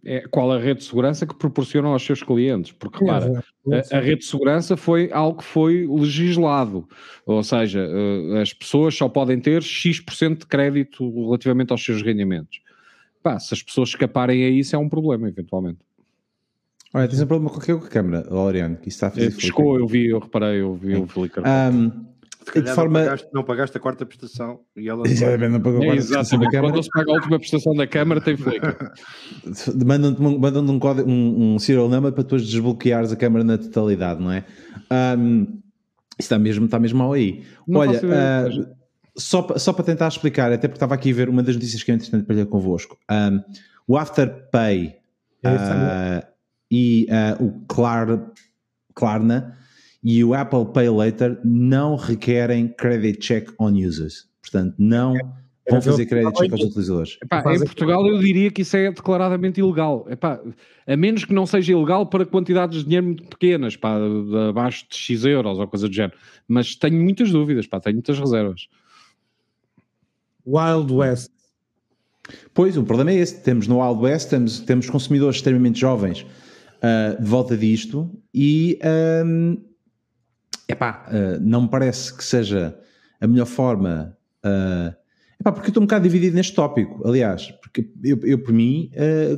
[0.03, 3.99] É, qual a rede de segurança que proporcionam aos seus clientes, porque repara, a, a,
[3.99, 6.87] rede de segurança foi algo que foi legislado,
[7.25, 12.61] ou seja, uh, as pessoas só podem ter X% de crédito relativamente aos seus rendimentos.
[13.21, 15.79] Pá, se as pessoas escaparem a isso é um problema, eventualmente.
[16.93, 19.33] Olha, tens um problema com a câmera, Loriano, que isso está a fazer.
[19.35, 21.41] Piscou, eu vi, eu reparei, eu vi o Flickr.
[21.41, 22.10] Um,
[22.55, 22.99] de forma...
[22.99, 26.05] não, pagaste, não pagaste a quarta prestação e ela Exatamente, não pagou a quarta é,
[26.05, 26.73] prestação da Câmara.
[26.73, 28.91] Quando se paga a última prestação da Câmara, tem flicker.
[29.85, 34.21] Mandam-te mandam um, código, um, um serial number para depois desbloqueares a Câmara na totalidade,
[34.21, 34.45] não é?
[35.17, 35.61] Um,
[36.21, 37.43] isso está mesmo, está mesmo mal aí.
[37.67, 38.75] Não Olha, uh,
[39.15, 41.91] só, só para tentar explicar, até porque estava aqui a ver uma das notícias que
[41.91, 42.97] é interessante para ler convosco.
[43.09, 43.41] Um,
[43.87, 44.95] o Afterpay
[45.45, 46.25] uh,
[46.69, 48.31] e uh, o Clar,
[48.93, 49.57] Klarna
[50.03, 54.27] e o Apple Pay Later não requerem credit check on users.
[54.41, 55.13] Portanto, não
[55.69, 57.17] vão fazer credit check aos utilizadores.
[57.21, 60.07] Epá, em Portugal eu diria que isso é declaradamente ilegal.
[60.09, 60.41] Epá,
[60.87, 63.97] a menos que não seja ilegal para quantidades de dinheiro muito pequenas, pá,
[64.49, 66.17] abaixo de X euros ou coisa do género.
[66.47, 68.67] Mas tenho muitas dúvidas, pá, tenho muitas reservas.
[70.45, 71.29] Wild West.
[72.53, 73.43] Pois, o problema é esse.
[73.43, 78.79] Temos no Wild West, temos, temos consumidores extremamente jovens uh, de volta disto e...
[79.23, 79.70] Um,
[80.67, 82.77] epá, uh, não me parece que seja
[83.19, 84.17] a melhor forma.
[84.43, 84.93] Uh,
[85.39, 88.91] epá, porque eu estou um bocado dividido neste tópico, aliás, porque eu, eu por mim,
[88.93, 89.37] uh,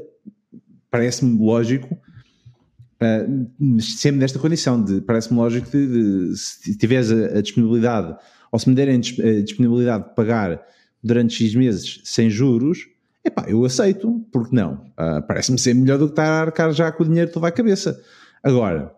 [0.90, 5.88] parece-me lógico, uh, sempre nesta condição, de, parece-me lógico de,
[6.30, 8.16] de, se tiveres a, a, disponibilidade,
[8.52, 10.62] ou se me derem a disponibilidade de pagar
[11.04, 12.88] durante X meses sem juros,
[13.26, 14.76] epá, eu aceito, porque não?
[14.92, 17.52] Uh, parece-me ser melhor do que estar a arcar já com o dinheiro toda a
[17.52, 18.00] cabeça.
[18.42, 18.94] Agora,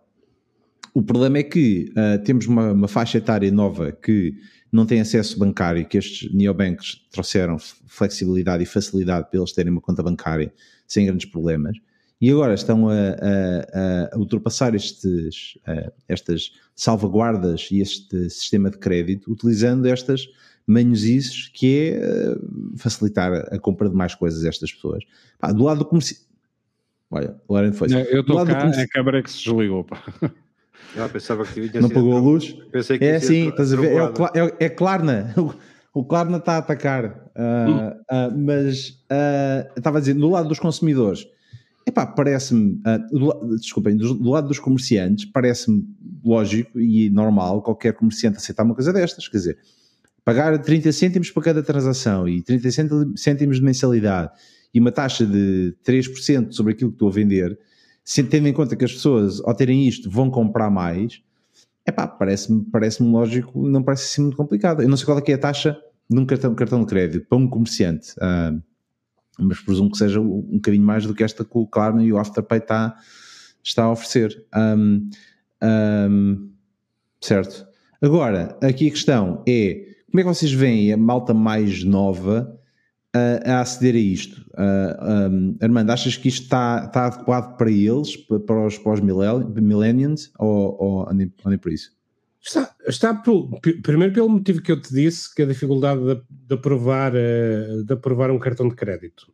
[0.96, 4.34] O problema é que uh, temos uma, uma, faixa etária nova que
[4.72, 9.82] não tem acesso bancário, que estes neobanks trouxeram flexibilidade e facilidade para eles terem uma
[9.82, 10.54] conta bancária
[10.88, 11.78] sem grandes problemas.
[12.22, 18.78] E agora estão a, a, a ultrapassar estes, uh, estas salvaguardas e este sistema de
[18.78, 20.26] crédito utilizando estas
[20.66, 25.04] manhosices que é uh, facilitar a compra de mais coisas a estas pessoas.
[25.40, 26.16] Pá, do lado do comércio.
[27.12, 27.90] Olha, o Lauren foi.
[27.94, 28.80] Eu estou cá, comerci...
[28.80, 29.84] a câmara que se desligou.
[29.84, 30.02] Pá.
[30.98, 32.54] Ah, pensava que Não pagou a luz?
[32.72, 33.94] Pensei que é assim, estás a ver?
[33.94, 35.34] É, o, é, é Klarna.
[35.38, 35.54] O,
[36.00, 37.06] o Klarna está a atacar.
[37.36, 41.28] Uh, uh, mas uh, estava a dizer, do lado dos consumidores,
[41.86, 45.86] epá, parece-me, uh, desculpem, do, do, lado dos comerciantes, parece-me
[46.24, 49.28] lógico e normal qualquer comerciante aceitar uma coisa destas.
[49.28, 49.58] Quer dizer,
[50.24, 52.70] pagar 30 cêntimos para cada transação e 30
[53.16, 54.32] cêntimos de mensalidade
[54.74, 57.58] e uma taxa de 3% sobre aquilo que estou a vender
[58.30, 61.22] tendo em conta que as pessoas, ao terem isto, vão comprar mais,
[61.86, 64.82] é pá, parece-me parece lógico, não parece assim muito complicado.
[64.82, 65.78] Eu não sei qual é que é a taxa
[66.10, 68.62] de um cartão, cartão de crédito para um comerciante, uh,
[69.40, 72.18] mas presumo que seja um bocadinho mais do que esta que o Klarna e o
[72.18, 72.96] Afterpay está,
[73.64, 74.46] está a oferecer.
[74.56, 75.10] Um,
[75.64, 76.50] um,
[77.20, 77.68] certo.
[78.02, 82.60] Agora, aqui a questão é como é que vocês veem a malta mais nova
[83.16, 84.42] a, aceder a isto?
[84.54, 89.02] Uh, um, Armando, achas que isto está, está adequado para eles, para os, para os
[89.02, 91.96] millennials, ou, ou nem, nem por isso?
[92.42, 93.50] Está, está por,
[93.82, 97.84] primeiro pelo motivo que eu te disse, que é a dificuldade de, de, aprovar, uh,
[97.84, 99.34] de aprovar um cartão de crédito.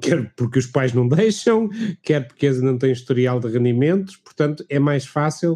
[0.00, 1.68] Quer porque os pais não deixam,
[2.02, 5.54] quer porque eles não têm historial de rendimentos, portanto é mais fácil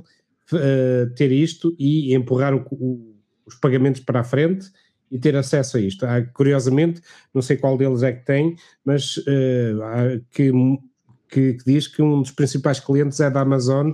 [0.53, 3.15] uh, ter isto e empurrar o, o,
[3.47, 4.71] os pagamentos para a frente
[5.11, 6.05] e ter acesso a isto.
[6.05, 7.03] Há, curiosamente,
[7.35, 10.53] não sei qual deles é que tem, mas uh, que,
[11.29, 13.92] que, que, diz que um dos principais clientes é da Amazon,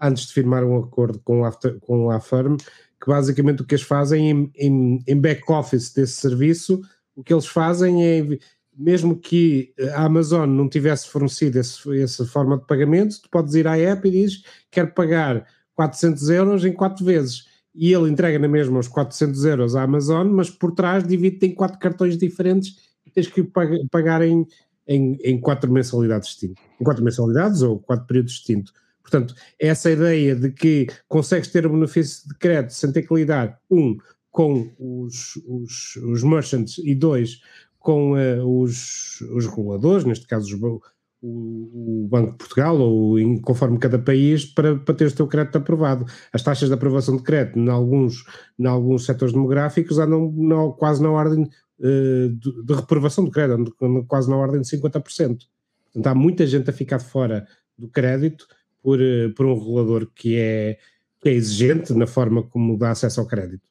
[0.00, 3.84] antes de firmar um acordo com, after, com a Firm, que basicamente o que eles
[3.84, 6.80] fazem em, em, em back-office desse serviço,
[7.16, 8.38] o que eles fazem é,
[8.76, 13.66] mesmo que a Amazon não tivesse fornecido esse, essa forma de pagamento, tu podes ir
[13.66, 18.48] à app e dizes, quero pagar 400 euros em 4 vezes e ele entrega na
[18.48, 23.10] mesma os 400 euros à Amazon, mas por trás divide em quatro cartões diferentes e
[23.10, 23.42] tens que
[23.90, 24.46] pagar em,
[24.86, 26.64] em, em quatro mensalidades distintas.
[26.80, 28.72] Em quatro mensalidades ou quatro períodos distintos.
[29.02, 33.58] Portanto, essa ideia de que consegues ter o benefício de crédito sem ter que lidar,
[33.70, 33.96] um,
[34.30, 37.40] com os, os, os merchants e dois,
[37.78, 40.80] com uh, os, os reguladores, neste caso os,
[41.22, 45.56] o, Banco de Portugal ou em, conforme cada país para, para ter o seu crédito
[45.56, 46.04] aprovado.
[46.32, 48.24] As taxas de aprovação de crédito em alguns,
[48.58, 53.74] em alguns setores demográficos andam no, quase na ordem uh, de, de, reprovação do crédito,
[53.80, 55.02] andam quase na ordem de 50%.
[55.02, 57.46] Portanto, há muita gente a ficar fora
[57.78, 58.46] do crédito
[58.82, 60.78] por, uh, por um regulador que é,
[61.20, 63.62] que é exigente na forma como dá acesso ao crédito.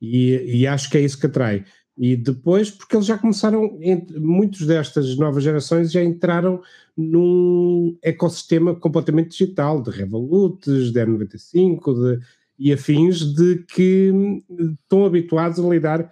[0.00, 1.64] E, e acho que é isso que atrai.
[1.96, 3.78] E depois, porque eles já começaram,
[4.18, 6.62] muitos destas novas gerações já entraram
[6.96, 12.24] num ecossistema completamente digital, de Revolut, de N95 de,
[12.58, 14.12] e afins, de que
[14.82, 16.10] estão habituados a lidar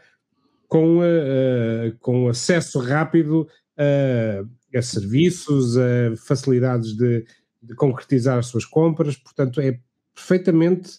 [0.69, 7.25] com, uh, com acesso rápido a, a serviços, a facilidades de,
[7.63, 9.81] de, concretizar as suas compras, portanto é
[10.15, 10.99] perfeitamente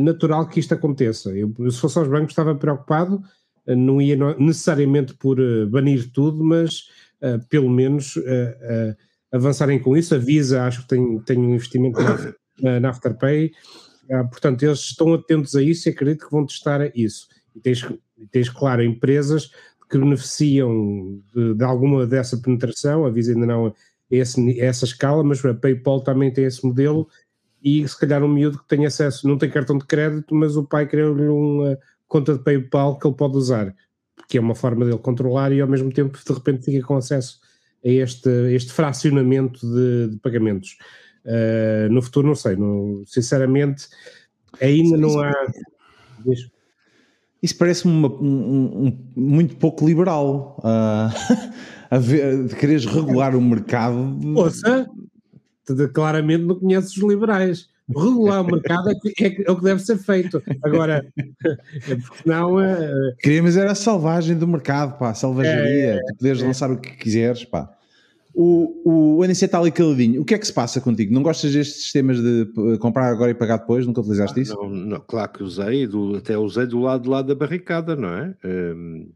[0.00, 1.30] natural que isto aconteça.
[1.36, 3.20] Eu, se fosse aos bancos, estava preocupado
[3.66, 6.88] não ia necessariamente por eh, banir tudo, mas
[7.22, 8.96] uh, pelo menos uh,
[9.30, 10.14] avançarem com isso.
[10.14, 13.52] A Visa acho que tem, tem um investimento na, na Afterpay,
[14.30, 17.28] portanto eles estão atentos a isso e acredito que vão testar isso.
[17.54, 17.86] E tens,
[18.30, 19.50] tens claro, empresas
[19.88, 23.72] que beneficiam de, de, alguma dessa penetração, a Visa ainda não é
[24.10, 27.08] esse, essa escala, mas a PayPal também tem esse modelo
[27.62, 30.64] e se calhar um miúdo que tem acesso, não tem cartão de crédito, mas o
[30.64, 31.76] pai criou-lhe um
[32.12, 33.74] conta de PayPal que ele pode usar,
[34.28, 37.40] que é uma forma dele controlar e ao mesmo tempo de repente fica com acesso
[37.82, 40.76] a este, este fracionamento de, de pagamentos.
[41.24, 43.88] Uh, no futuro não sei, não, sinceramente
[44.60, 45.32] ainda não há.
[47.42, 50.58] Isso parece-me um, um, muito pouco liberal.
[50.58, 51.08] Uh,
[51.90, 54.20] a ver, de quereres regular o mercado.
[54.36, 54.86] Ouça,
[55.94, 59.98] claramente não conheces os liberais regular o mercado é, que, é, o que deve ser
[59.98, 60.42] feito.
[60.62, 61.04] Agora,
[61.84, 62.56] porque senão.
[62.56, 66.46] Uh, Queríamos era a selvagem do mercado, pá, a selvageria, é, tu poderes é.
[66.46, 67.70] lançar o que quiseres, pá.
[68.34, 70.22] O, o NC está ali caladinho.
[70.22, 71.12] O que é que se passa contigo?
[71.12, 72.46] Não gostas destes sistemas de
[72.80, 73.86] comprar agora e pagar depois?
[73.86, 74.54] Nunca utilizaste ah, isso?
[74.54, 78.08] Não, não, claro que usei, do, até usei do lado, do lado da barricada, não
[78.08, 78.34] é?
[78.42, 79.10] Um,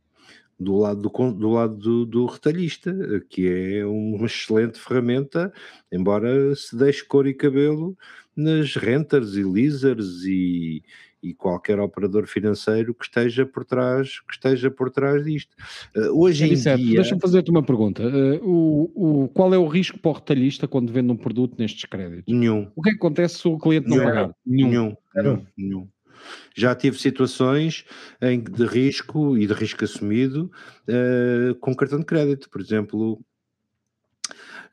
[0.58, 2.94] do lado do, do, lado do, do, retalhista,
[3.28, 5.52] que é uma excelente ferramenta,
[5.92, 7.96] embora se deixe cor e cabelo
[8.34, 10.82] nas renters e leasers e,
[11.22, 15.54] e qualquer operador financeiro que esteja por trás, que esteja por trás disto.
[15.96, 16.82] Uh, hoje é, em certo.
[16.82, 16.96] dia...
[16.96, 18.02] Deixa-me fazer-te uma pergunta.
[18.02, 21.84] Uh, o, o, qual é o risco para o retalhista quando vende um produto nestes
[21.84, 22.32] créditos?
[22.32, 22.70] Nenhum.
[22.76, 24.30] O que é que acontece se o cliente não pagar?
[24.46, 24.68] Nenhum.
[24.68, 24.96] Nenhum.
[25.14, 25.46] Nenhum.
[25.56, 25.88] Nenhum.
[26.54, 27.84] Já tive situações
[28.20, 30.50] em, de risco e de risco assumido
[30.88, 33.20] uh, com cartão de crédito, por exemplo.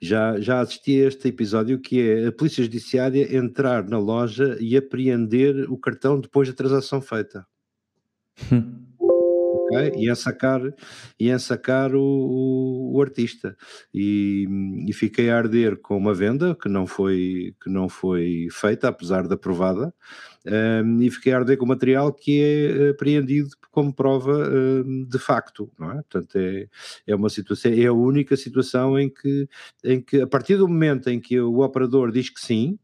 [0.01, 4.75] Já, já assisti a este episódio que é a Polícia Judiciária entrar na loja e
[4.75, 7.45] apreender o cartão depois da transação feita.
[9.75, 10.09] Okay?
[10.09, 10.61] e sacar,
[11.19, 13.55] e sacar o, o, o artista.
[13.93, 14.47] E,
[14.87, 19.27] e, fiquei a arder com uma venda que não foi, que não foi feita, apesar
[19.27, 19.93] da aprovada,
[20.45, 25.71] um, e fiquei a arder com material que é apreendido como prova um, de facto,
[25.79, 25.95] não é?
[25.95, 26.67] Portanto, é,
[27.07, 29.47] é uma situação, é a única situação em que,
[29.83, 32.77] em que, a partir do momento em que o operador diz que sim,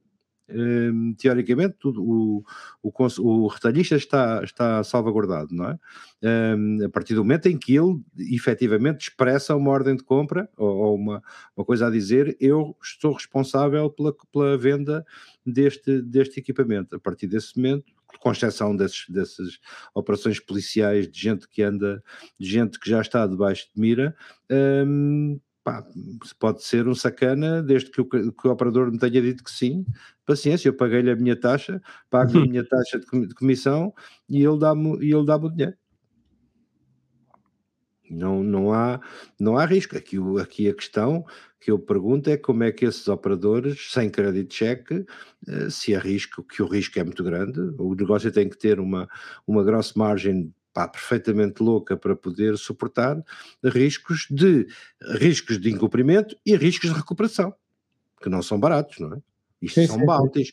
[1.17, 2.43] teoricamente tudo, o,
[2.81, 5.79] o, o, retalhista está, está salvaguardado, não é?
[6.21, 10.69] Um, a partir do momento em que ele efetivamente expressa uma ordem de compra ou,
[10.69, 11.23] ou uma,
[11.55, 15.05] uma coisa a dizer, eu estou responsável pela, pela venda
[15.45, 16.95] deste, deste equipamento.
[16.95, 17.85] A partir desse momento,
[18.19, 19.59] com exceção desses, dessas
[19.93, 22.03] operações policiais de gente que anda,
[22.39, 24.15] de gente que já está debaixo de mira,
[24.51, 25.85] um, pá,
[26.39, 29.85] pode ser um sacana, desde que o, que o, operador me tenha dito que sim,
[30.25, 33.93] paciência, eu paguei-lhe a minha taxa, pago a minha taxa de comissão
[34.29, 35.75] e ele dá-me ele dá o dinheiro.
[38.09, 38.99] Não, não, há,
[39.39, 39.95] não há risco.
[39.95, 41.23] Aqui, aqui a questão
[41.59, 45.05] que eu pergunto é como é que esses operadores, sem crédito cheque,
[45.47, 49.07] eh, se arriscam, que o risco é muito grande, o negócio tem que ter uma,
[49.45, 53.21] uma grossa margem pá, perfeitamente louca para poder suportar
[53.61, 54.65] riscos de
[55.19, 57.53] riscos de incumprimento e riscos de recuperação,
[58.21, 59.17] que não são baratos, não é?
[59.61, 60.51] Isto sim, são bounties.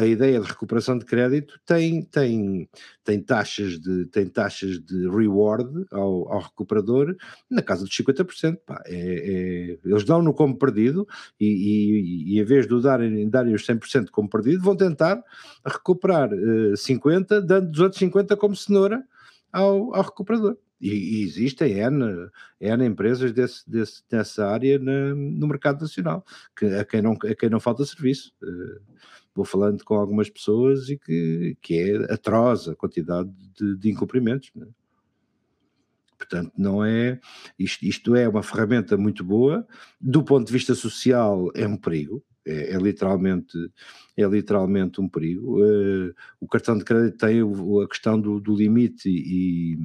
[0.00, 2.68] A ideia de recuperação de crédito tem, tem,
[3.04, 7.16] tem, taxas, de, tem taxas de reward ao, ao recuperador
[7.50, 8.58] na casa dos 50%.
[8.64, 11.06] Pá, é, é, eles dão-no como perdido
[11.40, 15.22] e, e, e, em vez de darem, darem os 100% como perdido, vão tentar
[15.64, 19.02] recuperar eh, 50%, dando os outros 50% como cenoura
[19.52, 20.56] ao, ao recuperador.
[20.80, 22.28] E, e, existem N,
[22.60, 26.24] N empresas desse, desse, dessa área na, no mercado nacional,
[26.56, 28.32] que, a, quem não, a quem não falta serviço.
[28.42, 28.80] Uh,
[29.34, 34.50] vou falando com algumas pessoas e que, que é atroz a quantidade de, de incumprimentos.
[34.54, 34.66] Né?
[36.16, 37.20] Portanto, não é.
[37.58, 39.66] Isto, isto é uma ferramenta muito boa,
[40.00, 42.22] do ponto de vista social, é um perigo.
[42.46, 43.58] É, é literalmente,
[44.16, 45.62] é literalmente um perigo.
[45.62, 49.76] Uh, o cartão de crédito tem a questão do, do limite e,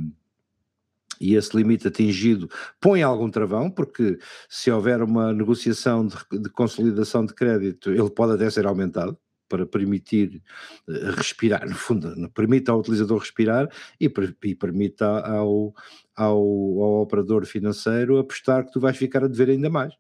[1.22, 4.18] e esse limite atingido põe algum travão, porque
[4.50, 9.66] se houver uma negociação de, de consolidação de crédito, ele pode até ser aumentado para
[9.66, 10.42] permitir
[10.90, 14.58] eh, respirar, no fundo, permite ao utilizador respirar e, e
[15.02, 15.74] ao,
[16.16, 19.94] ao, ao, operador financeiro apostar que tu vais ficar a dever ainda mais.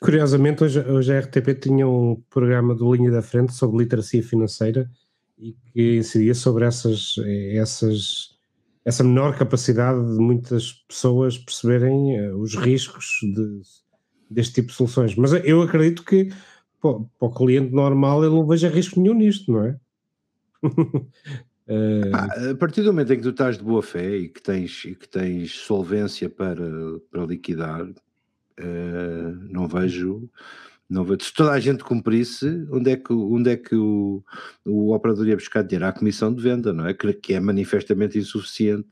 [0.00, 4.88] Curiosamente, hoje, hoje a RTP tinha um programa do Linha da Frente sobre literacia financeira
[5.36, 7.16] e que incidia sobre essas,
[7.52, 8.29] essas
[8.84, 13.60] essa menor capacidade de muitas pessoas perceberem uh, os riscos de,
[14.30, 15.14] deste tipo de soluções.
[15.16, 16.30] Mas eu acredito que
[16.80, 16.90] para
[17.20, 19.76] o cliente normal ele não veja risco nenhum nisto, não é?
[22.12, 24.84] ah, a partir do momento em que tu estás de boa fé e que tens,
[24.86, 26.64] e que tens solvência para,
[27.10, 30.28] para liquidar, uh, não vejo
[30.90, 34.24] não, se toda a gente cumprisse, onde é que, onde é que o,
[34.64, 35.86] o operador ia buscar dinheiro?
[35.86, 36.92] À comissão de venda, não é?
[36.92, 38.88] Que, que é manifestamente insuficiente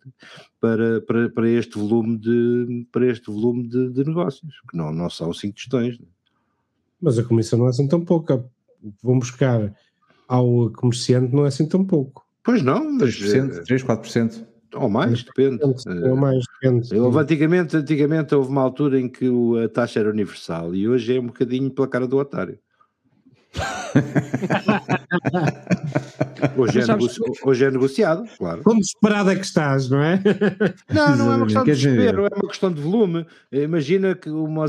[0.61, 5.11] para, para, para este volume de, para este volume de, de negócios, que não, não
[5.11, 5.97] são cinco questões.
[5.97, 6.05] É?
[7.03, 8.45] Mas a comissão não é assim tão pouca.
[9.03, 9.75] Vão buscar
[10.29, 12.25] ao comerciante não é assim tão pouco.
[12.45, 13.17] Pois não, mas.
[13.17, 14.47] 3%, 3 4%.
[14.75, 15.63] Ou mais, depende.
[15.63, 16.95] Ou mais, depende.
[16.95, 19.27] Houve, antigamente, antigamente houve uma altura em que
[19.65, 22.59] a taxa era universal e hoje é um bocadinho pela cara do otário.
[26.57, 27.21] Hoje, é negoci...
[27.45, 28.63] hoje é negociado, claro.
[28.63, 30.23] Como desesperado é que estás, não é?
[30.93, 33.27] Não, não é uma questão de desespero, é uma questão de volume.
[33.51, 34.65] Imagina que uma,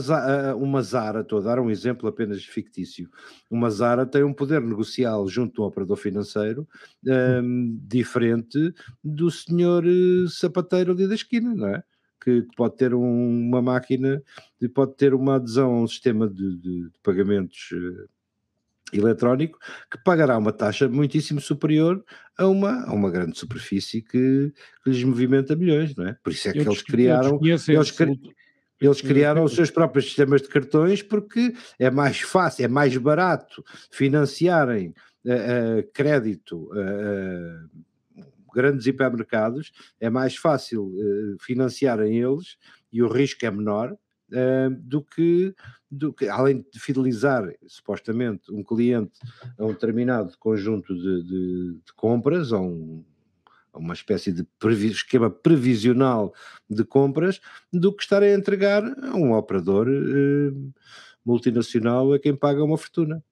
[0.56, 3.10] uma Zara, estou a dar um exemplo apenas fictício,
[3.50, 6.68] uma Zara tem um poder negocial junto a um operador financeiro
[7.06, 8.74] um, diferente
[9.04, 11.84] do senhor eh, sapateiro ali da esquina, não é?
[12.22, 14.22] Que, pode ter um, uma máquina,
[14.74, 18.06] pode ter uma adesão a um sistema de, de, de pagamentos eh,
[18.94, 19.58] eletrónico
[19.92, 22.04] que pagará uma taxa muitíssimo superior
[22.38, 26.18] a uma, a uma grande superfície que, que lhes movimenta milhões, não é?
[26.24, 28.20] Por isso é que Eu eles criaram, eles cri-
[29.02, 34.94] criaram os seus próprios sistemas de cartões porque é mais fácil, é mais barato financiarem
[35.26, 35.34] eh,
[35.80, 37.60] eh, crédito eh,
[38.56, 40.92] grandes hipermercados, é mais fácil
[41.42, 42.58] financiarem eles
[42.92, 43.96] e o risco é menor
[44.82, 45.54] do, que,
[45.92, 49.14] do que, além de fidelizar supostamente um cliente
[49.58, 53.04] a um determinado conjunto de, de- de compras, a um,
[53.74, 56.34] a uma espécie de previ- esquema previsional
[56.70, 57.42] de compras,
[57.74, 60.52] do que estar a entregar a um operador eh,
[61.26, 63.24] multinacional a quem paga uma fortuna.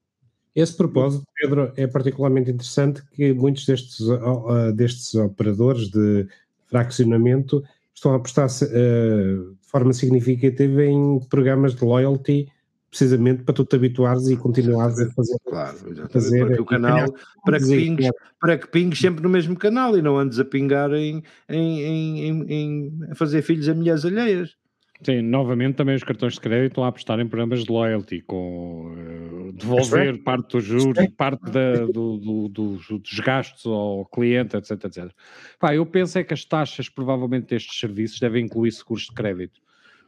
[0.54, 6.26] Esse propósito, Pedro, é particularmente interessante que muitos destes, ó, destes operadores de
[6.66, 7.62] fracionamento
[7.94, 9.36] estão a apostar eh,
[9.68, 12.48] de forma significativa em programas de loyalty,
[12.88, 15.36] precisamente para tu te habituares e continuares a fazer.
[15.44, 17.14] Claro, exatamente, Fazer- para que o canal,
[17.44, 18.10] para que, pingues,
[18.40, 21.80] para que pingues sempre no mesmo canal e não andes a pingar em, em,
[22.24, 24.56] em, em- fazer filhos a mulheres alheias.
[25.02, 28.94] Sim, novamente também os cartões de crédito estão a apostar em programas de loyalty, com
[28.96, 29.17] eh,
[29.58, 35.10] devolver parte dos juros, parte da- do- do- dos, dos gastos ao cliente, etc, etc.
[35.58, 39.60] Pá, eu penso é que as taxas, provavelmente, destes serviços devem incluir seguros de crédito,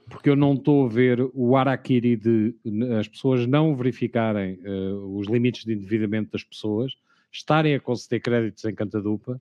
[0.08, 2.54] porque eu não estou a ver o araquiri de
[2.98, 6.92] as pessoas não verificarem eh, os limites de endividamento das pessoas,
[7.32, 9.40] estarem a conceder créditos em cantadupa,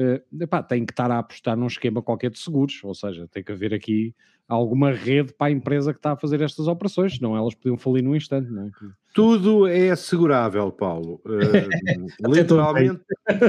[0.00, 3.44] eh, epá, tem que estar a apostar num esquema qualquer de seguros, ou seja, tem
[3.44, 4.14] que haver aqui
[4.48, 8.02] alguma rede para a empresa que está a fazer estas operações, senão elas podiam falir
[8.02, 8.70] num instante, não é?
[9.12, 11.20] Tudo é assegurável, Paulo.
[11.30, 13.02] Eh, literalmente,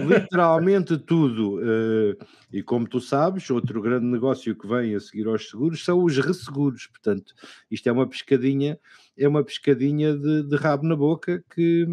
[0.05, 1.59] literalmente tudo.
[1.61, 2.17] Eh,
[2.51, 6.17] e como tu sabes, outro grande negócio que vem a seguir aos seguros são os
[6.17, 6.87] resseguros.
[6.87, 7.33] Portanto,
[7.69, 8.77] isto é uma pescadinha,
[9.17, 11.85] é uma pescadinha de, de rabo na boca que,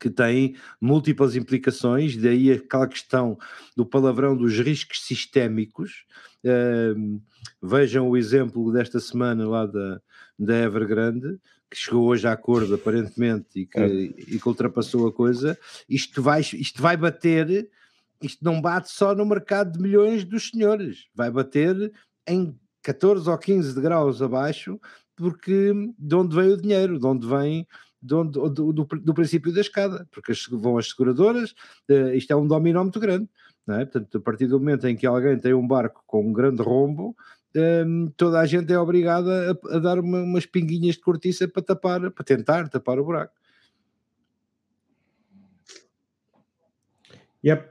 [0.00, 3.38] que tem múltiplas implicações, daí aquela questão
[3.76, 6.06] do palavrão dos riscos sistémicos.
[6.42, 6.94] Eh,
[7.62, 10.00] vejam o exemplo desta semana lá da,
[10.38, 11.38] da Evergrande,
[11.70, 15.56] que chegou hoje a acordo aparentemente e que, e que ultrapassou a coisa.
[15.88, 17.70] Isto vai, isto vai bater,
[18.22, 21.92] isto não bate só no mercado de milhões dos senhores, vai bater
[22.26, 24.80] em 14 ou 15 de graus abaixo,
[25.14, 27.66] porque de onde vem o dinheiro, de onde vem
[28.02, 31.54] onde- do, do, do princípio da escada, porque vão as seguradoras,
[31.88, 33.28] eh, isto é um dominó muito grande,
[33.68, 33.84] é?
[33.84, 37.14] Portanto, a partir do momento em que alguém tem um barco com um grande rombo,
[37.56, 41.62] hum, toda a gente é obrigada a, a dar uma- umas pinguinhas de cortiça para
[41.62, 43.34] tapar, para tentar tapar o buraco.
[47.44, 47.70] Yep.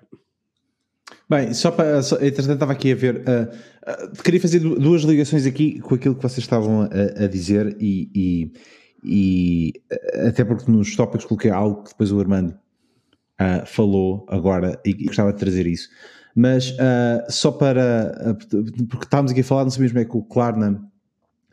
[1.30, 2.02] Bem, só para.
[2.02, 3.24] Só, entretanto, estava aqui a ver.
[3.28, 3.56] ah,
[3.86, 7.78] ah, queria fazer du- duas ligações aqui com aquilo que vocês estavam a, a dizer
[7.80, 8.52] e, e-
[9.04, 12.58] e, ah, até porque nos tópicos coloquei algo que depois o Armando
[13.38, 15.90] ah, falou agora e gostava de trazer isso.
[16.36, 18.32] Mas ah, só para.
[18.32, 18.34] ah,
[18.90, 20.84] porque estávamos aqui a falar, não sabíamos como é que o Klarna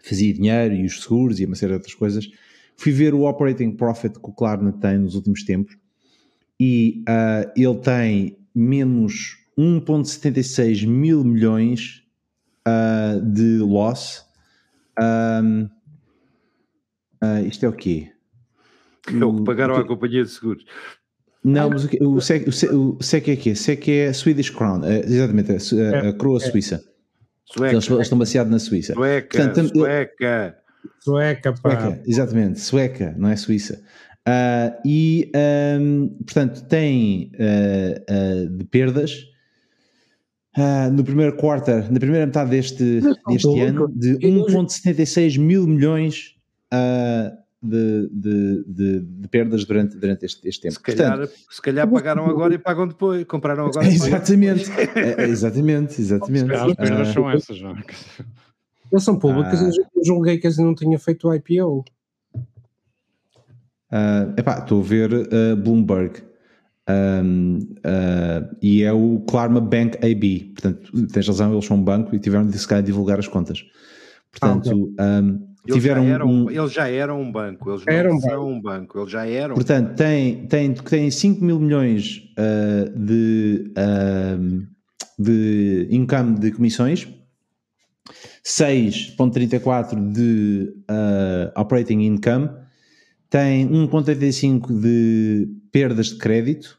[0.02, 2.28] fazia dinheiro e os seguros e uma série de outras coisas.
[2.76, 5.76] Fui ver o operating profit que o Klarna tem nos últimos tempos
[6.60, 7.02] e
[7.56, 12.02] ele tem menos 1,76 mil milhões
[13.32, 14.26] de loss.
[14.98, 15.68] Ahm,
[17.20, 18.10] ah, isto é o quê?
[19.08, 20.64] É o que O- pagaram à companhia de seguros.
[21.44, 23.54] Não, mas o, que- o, SEC, o, SEC, o SEC é quê?
[23.54, 26.82] SEC é Swedish Crown, é, exatamente, a, su- a- a coroa suíça.
[27.44, 28.92] Sueca, Eles estão baseados na Suíça.
[28.94, 30.56] sueca, Portanto, tam- sueca.
[31.00, 31.70] Sueca, pá.
[31.80, 33.80] Sueca, exatamente, sueca, não é suíça.
[34.26, 39.12] Ah, e, ahm, portanto, tem ah, ah, de perdas
[40.92, 46.34] no primeiro quarter, na primeira metade deste, deste ano, de 1,76 mil milhões
[46.72, 50.74] ah, de, de, de, de perdas durante, durante este, este tempo.
[50.74, 53.24] Se calhar, Portanto, se calhar pagaram agora e pagam depois.
[53.24, 56.52] Compraram agora e exatamente, é, é, exatamente, exatamente.
[56.52, 57.82] As perdas Ah, são essas, não é?
[58.92, 59.70] Eles são públicos, Ah.
[59.96, 61.84] eu julguei que não tinham feito o IPO.
[63.90, 66.22] Ah, epá, estou a ver ah, Bloomberg
[66.88, 70.52] Ahm, ah, e é o Klarma Bank AB.
[70.54, 73.64] Portanto, tens razão, eles são um banco e tiveram de se calhar divulgar as contas.
[74.30, 75.38] Portanto, ahm,
[75.68, 78.60] Eles já, tiveram eram, um, eles já eram um banco, eles Eram um são um
[78.60, 79.52] banco, eles já eram.
[79.52, 79.96] um Portanto, banco.
[79.96, 84.62] tem, tem, tem 5 mil milhões ah, de, ahm,
[85.18, 87.08] de income de comissões,
[88.44, 92.48] 6,34 de ah, operating income,
[93.28, 96.78] tem 1,85 de perdas de crédito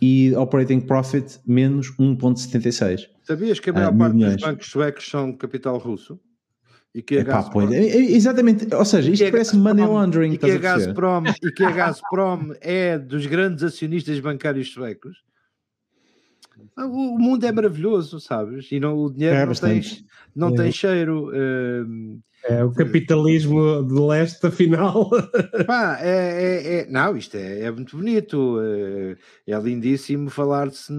[0.00, 3.08] e operating profit menos 1,76.
[3.22, 6.20] Sabias que a maior parte dos bancos suecos são de capital russo?
[6.96, 10.32] E que a Epá, Gazprom, é- é- exatamente, ou seja, isto a parece money laundering.
[10.32, 10.86] e que a estás a?
[10.86, 15.18] Gazprom e que a Gazprom é dos grandes acionistas bancários suecos.
[16.74, 18.72] Ah, O mundo é maravilhoso, sabes?
[18.72, 19.82] E não, o dinheiro É não, tem,
[20.34, 20.52] não É.
[20.56, 21.30] tem cheiro.
[21.86, 22.18] hum,
[22.48, 25.10] É o capitalismo de leste, afinal.
[25.66, 29.16] Pá, é, é- é- não, isto é, é muito bonito, é,
[29.52, 30.92] é lindíssimo falar-se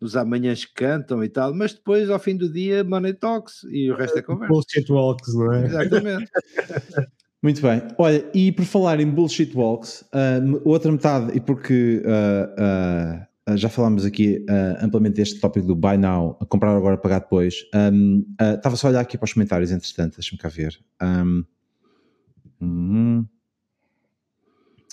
[0.00, 3.90] nos amanhãs que cantam e tal, mas depois, ao fim do dia, money talks e
[3.90, 4.52] o resto é conversa.
[4.52, 5.64] Bullshit walks, não é?
[5.64, 6.30] Exatamente.
[7.42, 7.80] Muito bem.
[7.96, 13.68] Olha, e por falar em bullshit walks, ah, outra metade, e porque ah, ah, já
[13.68, 18.76] falámos aqui ah, amplamente deste tópico do buy now, comprar agora, pagar depois, ah, estava
[18.76, 20.76] só a olhar aqui para os comentários, entretanto, deixa-me cá ver.
[21.00, 21.44] Ahm,
[22.60, 23.26] hum,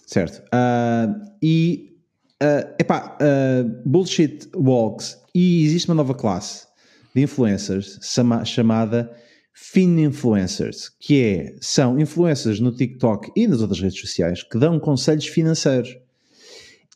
[0.06, 0.44] certo.
[0.52, 1.08] Ah,
[1.42, 1.98] e,
[2.42, 6.68] ah, epá, ah, bullshit walks, e existe uma nova classe
[7.16, 9.12] de influencers chama- chamada
[9.56, 14.80] fin influencers, que é, são influencers no TikTok e nas outras redes sociais que dão
[14.80, 15.96] conselhos financeiros.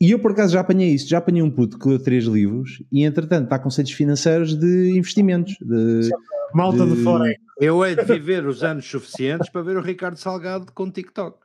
[0.00, 2.82] E eu por acaso já apanhei isso, já apanhei um puto que leu três livros
[2.92, 5.56] e entretanto dá conselhos financeiros de investimentos.
[5.60, 6.08] De,
[6.54, 7.34] Malta de, de- fora.
[7.60, 11.36] Eu hei de viver os anos suficientes para ver o Ricardo Salgado com TikTok.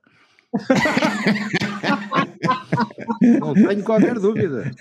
[3.39, 4.71] Não tenho qualquer dúvida.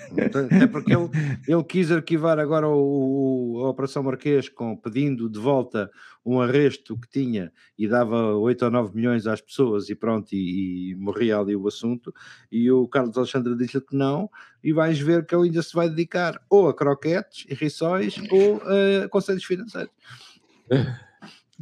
[0.45, 1.09] Até porque ele,
[1.47, 5.89] ele quis arquivar agora o, o- a Operação Marquês com, pedindo de volta
[6.25, 10.91] um arresto que tinha e dava 8 ou 9 milhões às pessoas e pronto, e,
[10.91, 12.13] e morria ali o assunto.
[12.51, 14.29] E o Carlos Alexandre disse que não,
[14.63, 18.61] e vais ver que ele ainda se vai dedicar ou a croquetes e rissóis ou
[19.03, 19.91] a conselhos financeiros.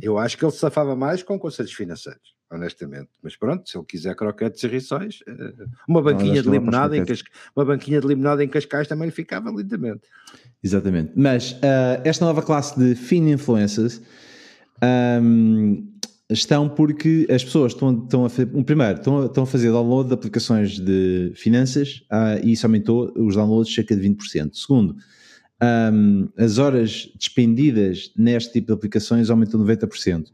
[0.01, 3.10] Eu acho que ele se safava mais com conselhos financeiros, honestamente.
[3.24, 5.54] Mas pronto, se ele quiser croquetes e rissóis, eh,
[5.88, 9.49] uma banquinha de limonada em Cascais, uma banquinha de limonada em Cascais também lhe ficava
[9.49, 10.02] lindamente.
[10.64, 11.12] Exatamente.
[11.16, 14.02] Mas ah, esta nova classe de fin influencers
[14.82, 15.84] ahm,
[16.30, 20.10] estão porque as pessoas estão, estão a fazer, um, primeiro, estão estão a fazer download
[20.10, 24.54] de aplicações de finanças ah, e isso aumentou os downloads cerca de 20%.
[24.54, 24.95] Segundo,
[25.60, 30.26] ahm, as horas despendidas neste tipo de aplicações aumentou 90%.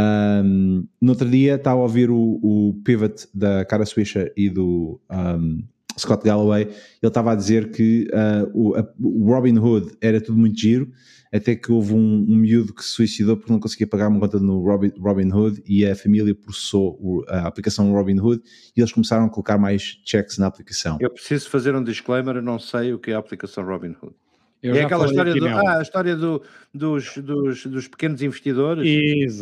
[0.00, 5.00] Um, no outro dia estava a ouvir o, o pivot da Cara Swisher e do
[5.10, 5.62] um,
[5.98, 6.62] Scott Galloway.
[6.62, 6.72] Ele
[7.02, 10.90] estava a dizer que uh, o, a- o Robin Hood era tudo muito giro,
[11.32, 14.38] até que houve um, um miúdo que se suicidou porque não conseguia pagar uma conta
[14.40, 18.42] no Robin, Robin Hood e a família processou a aplicação Robin Hood
[18.76, 20.96] e eles começaram a colocar mais checks na aplicação.
[21.00, 24.14] Eu preciso fazer um disclaimer, eu não sei o que é a aplicação Robin Hood.
[24.62, 26.42] Eu é aquela história, do, ah, a história do-
[26.72, 28.86] dos, dos, dos pequenos investidores.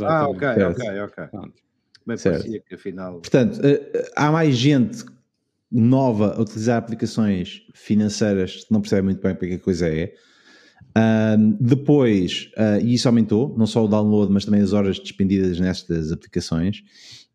[0.03, 0.81] Ah, ok, Exatamente.
[0.83, 1.25] ok, ok.
[1.27, 1.55] Pronto.
[2.07, 2.39] Bem Certo.
[2.39, 3.15] parecia que afinal...
[3.21, 5.05] Portanto, eh, há mais gente
[5.71, 10.15] nova a utilizar aplicações financeiras que não percebe muito bem para que a coisa é.
[11.61, 16.11] Depois, ah, e isso aumentou, não só o download, mas também as horas despendidas nestas
[16.13, 16.83] aplicações.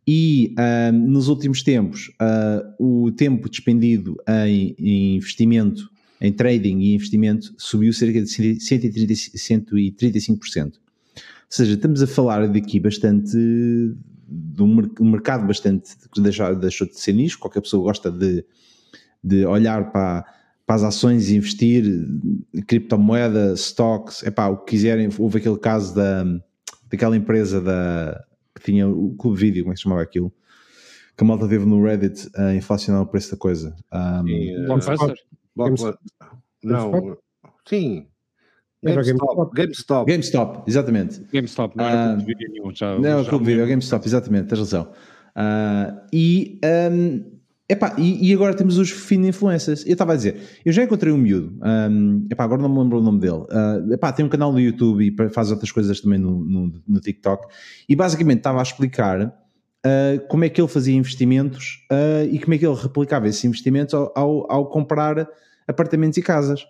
[0.08, 0.54] E
[0.94, 5.90] nos últimos tempos, ah, o tempo despendido em, em investimento,
[6.24, 10.66] em trading e investimento, subiu cerca de 130, 135%.
[10.66, 10.72] Ou
[11.50, 16.98] seja, estamos a falar daqui bastante de um, mer- mercado bastante que deixou, deixou de
[16.98, 17.38] ser nicho.
[17.38, 18.44] Qualquer pessoa gosta de,
[19.22, 20.26] de olhar para,
[20.66, 21.84] para as ações e investir,
[22.68, 25.10] criptomoeda, stocks, epá, o que quiserem.
[25.20, 26.24] Houve aquele caso da,
[26.90, 28.24] daquela empresa da,
[28.56, 30.34] que tinha o Clube Vídeo, como é que se chamava aquilo?
[31.18, 33.76] Que a malta teve no Reddit a inflacionar o preço da coisa.
[33.94, 35.18] Um, Blockbuster?
[35.56, 35.98] Blockbuster-
[36.64, 37.18] Não,
[37.68, 38.08] sim.
[38.86, 39.56] Era GameStop.
[39.56, 40.12] GameStop.
[40.12, 41.22] GameStop, exatamente.
[41.32, 42.76] GameStop, não era como vídeo nenhum.
[42.76, 44.92] Já, Não, já Clube me- Video, GameStop, exatamente, tens razão.
[45.36, 47.22] Ah, e, ahm,
[47.70, 49.86] epá, e, e agora temos os fin influencers.
[49.86, 53.00] Eu estava a dizer, eu já encontrei um miúdo, ahm, epá, agora não me lembro
[53.00, 53.46] o nome dele.
[53.52, 57.00] Ah, epá, tem um canal no YouTube e faz outras coisas também no, no, no
[57.00, 57.48] TikTok.
[57.88, 59.34] E basicamente estava a explicar
[59.84, 63.44] ah, como é que ele fazia investimentos ah, e como é que ele replicava esses
[63.44, 65.28] investimentos ao, ao, ao comprar
[65.68, 66.66] apartamentos e casas.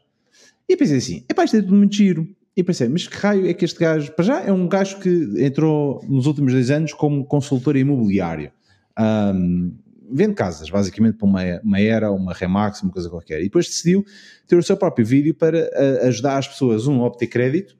[0.68, 2.28] E pensei assim, epá, isto é tudo muito giro.
[2.56, 5.34] E pensei, mas que raio é que este gajo, para já é um gajo que
[5.40, 8.52] entrou nos últimos dois anos como consultor imobiliário.
[8.96, 9.72] Ahm,
[10.12, 13.42] vende casas, basicamente para uma, uma era, uma Remax, uma coisa qualquer.
[13.42, 14.06] E depois decidiu
[14.48, 17.76] ter o seu próprio vídeo para ah, ajudar as pessoas, um, a obter crédito,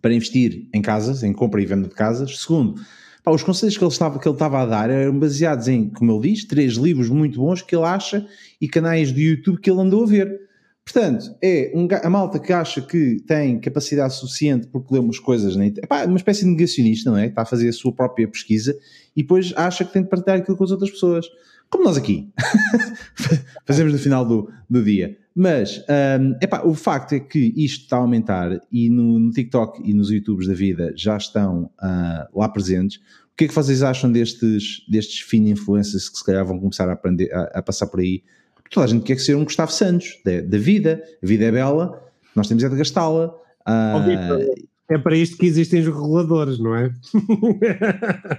[0.00, 2.38] para investir em casas, em compra e venda de casas.
[2.40, 2.80] Segundo,
[3.22, 6.12] pá, os conselhos que ele, estava, que ele estava a dar eram baseados em, como
[6.12, 8.26] ele diz, três livros muito bons que ele acha
[8.60, 10.40] e canais de YouTube que ele andou a ver.
[10.84, 15.54] Portanto, é um, a malta que acha que tem capacidade suficiente porque lê umas coisas
[15.54, 17.26] na internet, uma espécie de negacionista, não é?
[17.26, 18.76] Está a fazer a sua própria pesquisa
[19.16, 21.26] e depois acha que tem de partilhar aquilo com as outras pessoas.
[21.72, 22.30] Como nós aqui,
[23.64, 25.16] fazemos no final do, do dia.
[25.34, 25.82] Mas
[26.20, 29.94] um, epá, o facto é que isto está a aumentar e no, no TikTok e
[29.94, 32.98] nos YouTubes da vida já estão uh, lá presentes.
[32.98, 36.86] O que é que vocês acham destes, destes fini influencers que se calhar vão começar
[36.90, 38.22] a, aprender, a, a passar por aí?
[38.70, 41.02] Toda a gente quer ser um Gustavo Santos da, da vida.
[41.22, 42.02] A vida é bela,
[42.36, 43.28] nós temos é de gastá-la.
[43.66, 46.92] Uh, é para isto que existem os reguladores, não é?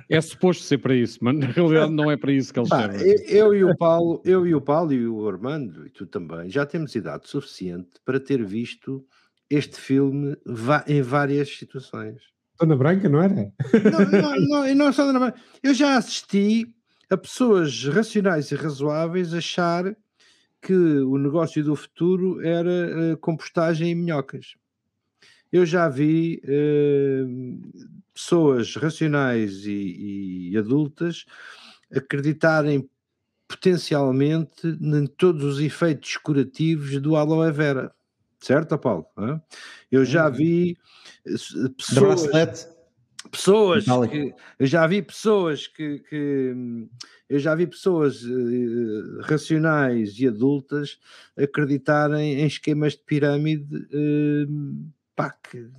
[0.10, 3.01] é suposto ser para isso, mas na realidade não é para isso que eles servem.
[3.28, 6.66] Eu e o Paulo, eu e o Paulo e o Armando e tu também já
[6.66, 9.06] temos idade suficiente para ter visto
[9.49, 10.38] este filme
[10.88, 12.22] em várias situações.
[12.60, 13.34] Dona Branca, não era?
[13.34, 15.39] Não, não, não, não só Dona Branca.
[15.62, 16.68] Eu já assisti
[17.10, 19.95] a pessoas racionais e razoáveis achar
[20.62, 24.56] que o negócio do futuro era uh, compostagem em minhocas
[25.54, 27.62] eu já vi uh,
[28.12, 31.26] pessoas racionais e, e, adultas
[31.95, 32.89] acreditarem
[33.47, 37.93] potencialmente em todos os efeitos curativos do aloe vera.
[38.39, 39.06] Certo, Paulo?
[39.91, 40.34] Eu já uhum.
[40.34, 40.78] vi
[41.26, 42.68] eh, pessoas.
[43.32, 46.54] Pessoas que, eu já vi pessoas que, que
[47.30, 50.99] eu já vi pessoas uh, racionais e adultas
[51.38, 53.88] acreditarem em esquemas de pirâmide
[55.16, 55.70] pá, que,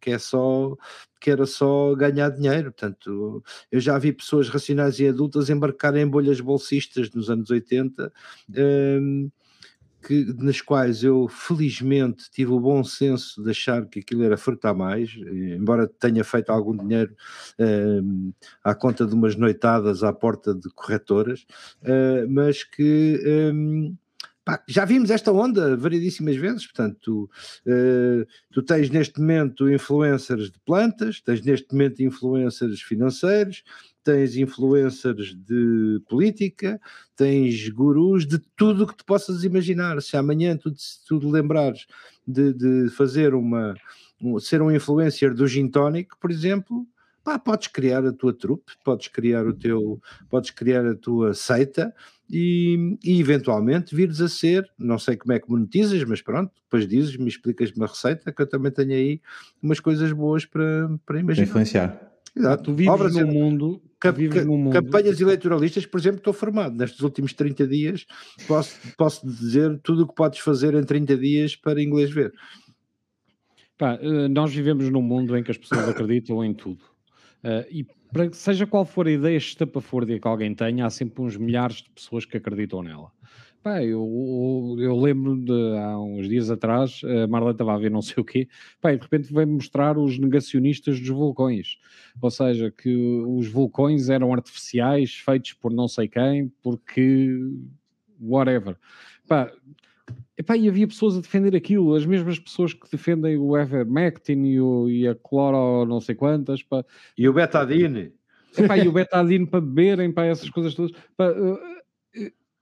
[0.00, 0.76] que é só
[1.20, 2.72] que era só ganhar dinheiro.
[2.72, 8.10] Portanto, eu já vi pessoas racionais e adultas embarcarem em bolhas bolsistas nos anos 80,
[8.56, 9.30] um,
[10.02, 14.70] que, nas quais eu felizmente tive o bom senso de achar que aquilo era fruta
[14.70, 17.14] a mais, embora tenha feito algum dinheiro
[17.58, 18.32] um,
[18.64, 21.44] à conta de umas noitadas à porta de corretoras,
[21.82, 23.52] uh, mas que.
[23.52, 23.96] Um,
[24.44, 27.30] Pá, já vimos esta onda variedíssimas vezes, portanto, tu,
[27.66, 33.62] uh, tu tens neste momento influencers de plantas, tens neste momento influencers financeiros,
[34.02, 36.80] tens influencers de política,
[37.14, 40.00] tens gurus de tudo o que te possas imaginar.
[40.00, 40.72] Se amanhã tu,
[41.06, 41.86] tu lembrares
[42.26, 43.74] de, de fazer uma,
[44.40, 46.86] ser um influencer do gin tonic, por exemplo,
[47.22, 51.94] pá, podes criar a tua trupe, podes criar o teu, podes criar a tua seita,
[52.30, 56.86] e, e, eventualmente vires a ser, não sei como é que monetizas, mas pronto, depois
[56.86, 59.20] dizes-me, explicas-me uma receita que eu também tenho aí
[59.62, 61.46] umas coisas boas para, para imaginar.
[61.46, 62.10] Para influenciar.
[62.36, 62.62] Exato.
[62.62, 64.72] Tu vives Obras num mundo, cap, vives num mundo.
[64.72, 66.76] Campanhas eleitoralistas, por exemplo, estou formado.
[66.76, 68.06] Nestes últimos 30 dias
[68.46, 72.32] posso, posso dizer tudo o que podes fazer em 30 dias para inglês ver.
[73.76, 76.84] Pá, eh, nós vivemos num mundo em que as pessoas acreditam em tudo.
[77.42, 81.36] Uh, e para seja qual for a ideia estapafúrdia que alguém tenha, há sempre uns
[81.36, 83.10] milhares de pessoas que acreditam nela.
[83.62, 88.00] Pá, eu, eu, lembro de há uns dias atrás, a Marla estava a ver não
[88.00, 88.48] sei o quê,
[88.82, 91.76] e de repente veio mostrar os negacionistas dos vulcões.
[92.22, 92.90] Ou seja, que
[93.26, 97.38] os vulcões eram artificiais, feitos por não sei quem, porque
[98.18, 98.76] whatever.
[99.28, 99.52] Pá,
[100.36, 104.60] Epá, e havia pessoas a defender aquilo, as mesmas pessoas que defendem o Evermectin e,
[104.60, 106.62] o, e a cloro não sei quantas.
[106.62, 106.84] Pá.
[107.16, 108.12] E o betadine.
[108.56, 110.92] Epá, e o betadine para beberem, para essas coisas todas.
[111.16, 111.58] Pá, uh,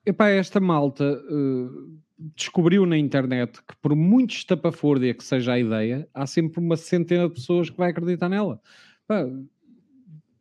[0.04, 1.98] epá, esta malta uh,
[2.34, 7.28] descobriu na internet que por muito estapafúrdia que seja a ideia, há sempre uma centena
[7.28, 8.60] de pessoas que vai acreditar nela.
[9.06, 9.24] Pá,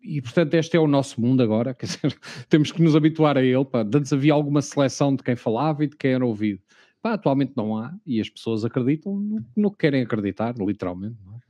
[0.02, 2.18] e portanto este é o nosso mundo agora, quer dizer,
[2.50, 3.66] temos que nos habituar a ele.
[3.66, 3.82] Pá.
[3.82, 6.62] Antes havia alguma seleção de quem falava e de quem era ouvido.
[7.02, 11.18] Pá, atualmente não há e as pessoas acreditam no, no que querem acreditar, literalmente.
[11.34, 11.48] É?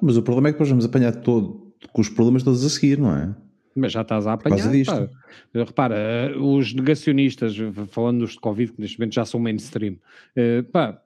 [0.00, 2.98] mas o problema é que depois vamos apanhar todo, com os problemas todos a seguir,
[2.98, 3.34] não é?
[3.74, 4.70] Mas já estás a apanhar.
[4.86, 5.08] Pá.
[5.54, 7.56] Repara, os negacionistas,
[7.88, 11.00] falando dos de Covid, que neste momento já são mainstream, uh, pá,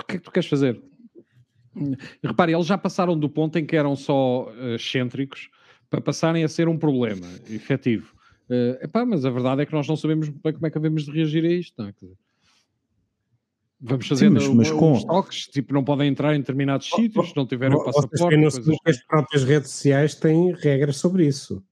[0.00, 0.80] o que é que tu queres fazer?
[2.22, 5.50] Repare, eles já passaram do ponto em que eram só excêntricos
[5.90, 8.14] para passarem a ser um problema efetivo.
[8.48, 11.04] Uh, epá, mas a verdade é que nós não sabemos bem como é que havemos
[11.04, 11.74] de reagir a isto.
[11.76, 11.94] Não é?
[13.80, 15.00] Vamos fazer mas, mas com...
[15.00, 18.36] toques, tipo, não podem entrar em determinados oh, sítios, se não tiverem o passaporte.
[18.36, 18.76] Não assim.
[18.84, 21.62] as próprias redes sociais têm regras sobre isso.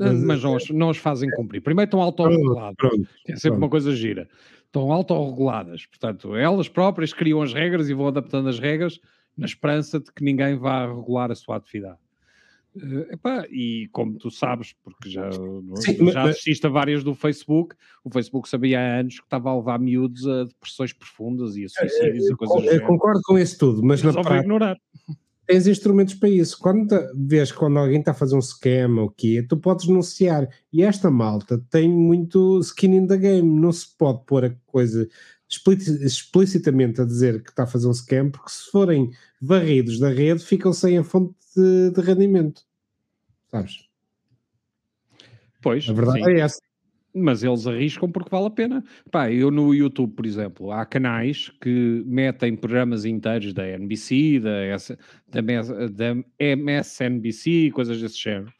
[0.00, 1.60] Ah, mas não, não as fazem cumprir.
[1.60, 2.76] Primeiro estão autorreguladas,
[3.24, 3.58] que é sempre pronto.
[3.58, 4.28] uma coisa gira.
[4.66, 8.98] Estão autorreguladas, portanto, elas próprias criam as regras e vão adaptando as regras
[9.36, 11.98] na esperança de que ninguém vá regular a sua atividade.
[12.74, 15.30] Uh, epá, e como tu sabes, porque já,
[15.76, 19.56] Sim, já assististe a várias do Facebook, o Facebook sabia há anos que estava a
[19.56, 23.58] levar miúdos a depressões profundas e a é, suicídios e coisas Eu concordo com isso
[23.58, 24.78] tudo, mas na prática ignorar.
[25.46, 26.58] tens instrumentos para isso.
[26.58, 30.48] Quando vês quando alguém está a fazer um esquema ou quê, tu podes denunciar.
[30.72, 35.06] E esta malta tem muito skin in the game, não se pode pôr a coisa
[36.02, 40.44] explicitamente a dizer que está a fazer um scam, porque se forem varridos da rede,
[40.44, 42.62] ficam sem a fonte de, de rendimento.
[43.50, 43.88] Sabes?
[45.60, 46.30] Pois, A verdade sim.
[46.30, 46.60] é essa.
[47.14, 48.82] Mas eles arriscam porque vale a pena.
[49.10, 54.50] Pá, eu no YouTube, por exemplo, há canais que metem programas inteiros da NBC, da,
[54.74, 54.96] S-
[55.28, 58.50] da, da MSNBC, coisas desse género,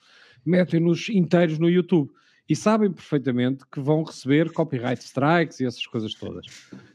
[0.45, 2.11] metem-nos inteiros no YouTube
[2.53, 6.44] e sabem perfeitamente que vão receber copyright strikes e essas coisas todas.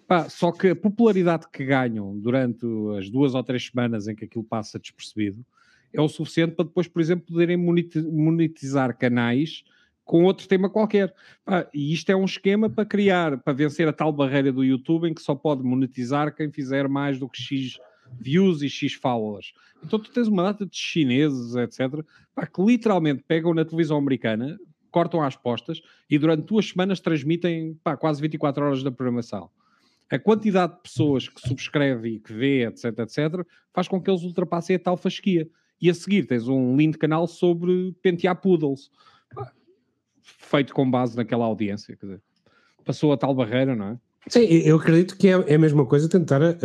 [0.07, 2.63] Pá, só que a popularidade que ganham durante
[2.95, 5.43] as duas ou três semanas em que aquilo passa despercebido
[5.91, 9.63] é o suficiente para depois, por exemplo, poderem moneti- monetizar canais
[10.05, 11.11] com outro tema qualquer.
[11.43, 15.09] Pá, e isto é um esquema para criar, para vencer a tal barreira do YouTube
[15.09, 17.79] em que só pode monetizar quem fizer mais do que X
[18.19, 19.53] views e X followers.
[19.83, 22.05] Então tu tens uma data de chineses, etc.,
[22.35, 24.55] pá, que literalmente pegam na televisão americana,
[24.89, 29.49] cortam às postas e durante duas semanas transmitem pá, quase 24 horas da programação.
[30.09, 34.23] A quantidade de pessoas que subscreve e que vê, etc, etc, faz com que eles
[34.23, 35.49] ultrapassem a tal fasquia.
[35.81, 38.89] E a seguir tens um lindo canal sobre pentear poodles.
[39.35, 39.51] Pá,
[40.21, 41.97] feito com base naquela audiência.
[42.01, 42.21] Dizer,
[42.83, 43.99] passou a tal barreira, não é?
[44.29, 46.57] Sim, eu acredito que é, é a mesma coisa tentar eh,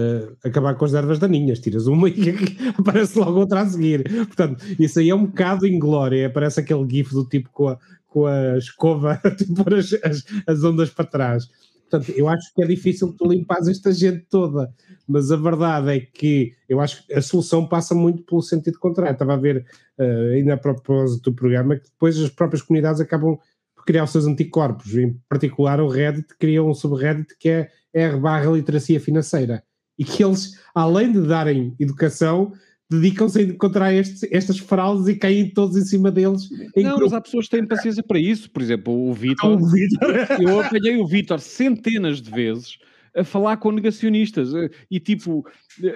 [0.45, 1.61] acabar com as ervas daninhas.
[1.61, 2.35] Tiras uma e
[2.77, 4.03] aparece logo outra a seguir.
[4.27, 6.31] Portanto, isso aí é um bocado inglória.
[6.31, 7.79] Parece aquele gif do tipo com a,
[8.13, 11.49] com a escova, tipo pôr as, as, as ondas para trás.
[11.89, 14.73] Portanto, eu acho que é difícil tu limpares esta gente toda.
[15.07, 19.13] Mas a verdade é que eu acho que a solução passa muito pelo sentido contrário.
[19.13, 19.67] Estava a ver,
[19.99, 23.37] eh, ainda a propósito do programa, que depois as próprias comunidades acabam
[23.75, 24.95] por criar os seus anticorpos.
[24.95, 29.63] Em particular, o Reddit cria um subreddit que é R barra literacia financeira.
[29.99, 32.53] E que eles, além de darem educação,
[32.93, 36.51] dedicam-se a encontrar estes, estas fraudes e caem todos em cima deles.
[36.77, 37.17] Em Não, mas grupo.
[37.17, 38.51] há pessoas que têm paciência para isso.
[38.51, 39.59] Por exemplo, o Vitor.
[40.41, 42.79] Eu apanhei o Vitor centenas de vezes
[43.15, 45.47] a falar com negacionistas eh, e tipo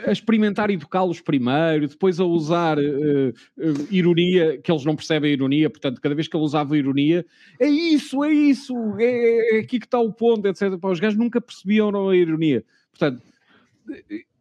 [0.07, 5.32] a experimentar educá-los primeiro, depois a usar eh, eh, ironia, que eles não percebem a
[5.32, 7.24] ironia, portanto, cada vez que ele usava ironia,
[7.59, 10.78] é isso, é isso, é, é aqui que está o ponto, etc.
[10.78, 12.64] Pá, os gajos nunca percebiam a ironia.
[12.90, 13.22] Portanto,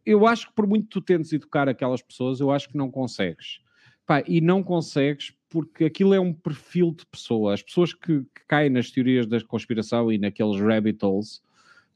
[0.06, 2.90] eu acho que por muito que tu tentes educar aquelas pessoas, eu acho que não
[2.90, 3.58] consegues.
[4.06, 7.54] Pá, e não consegues porque aquilo é um perfil de pessoa.
[7.54, 11.42] As pessoas que, que caem nas teorias da conspiração e naqueles rabbit holes,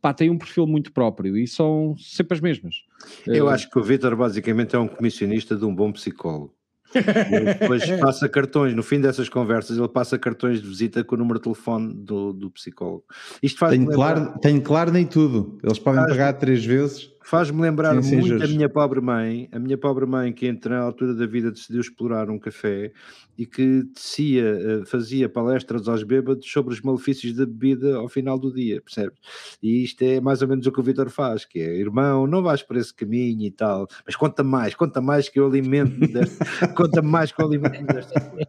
[0.02, 2.82] pá, têm um perfil muito próprio e são sempre as mesmas.
[3.26, 6.52] Eu Eh, acho que o Vitor basicamente é um comissionista de um bom psicólogo.
[7.30, 11.18] Ele depois passa cartões, no fim dessas conversas, ele passa cartões de visita com o
[11.18, 13.04] número de telefone do, do psicólogo.
[13.40, 15.56] Isto faz-me Tenho lembrar, claro, tenho claro nem tudo.
[15.62, 17.08] Eles podem Faz- pagar três vezes.
[17.22, 20.70] Faz-me lembrar Sim, sim, muito a minha pobre mãe, a minha pobre mãe que entre
[20.70, 22.92] na altura da vida decidiu explorar um café
[23.36, 28.38] e que tecia, eh, fazia palestras aos bêbados sobre os malefícios da bebida ao final
[28.38, 29.18] do dia, percebes?
[29.62, 32.42] E isto é mais ou menos o que o Vitor faz, que é, irmão, não
[32.42, 36.68] vais por esse caminho e tal, mas conta mais, conta mais que eu alimento desta,
[36.68, 38.48] conta mais que eu alimento desta coisa.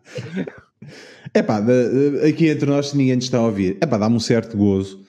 [1.34, 1.62] É pá,
[2.28, 5.06] aqui entre nós, se ninguém te está a ouvir, é pá, dá-me um certo gozo.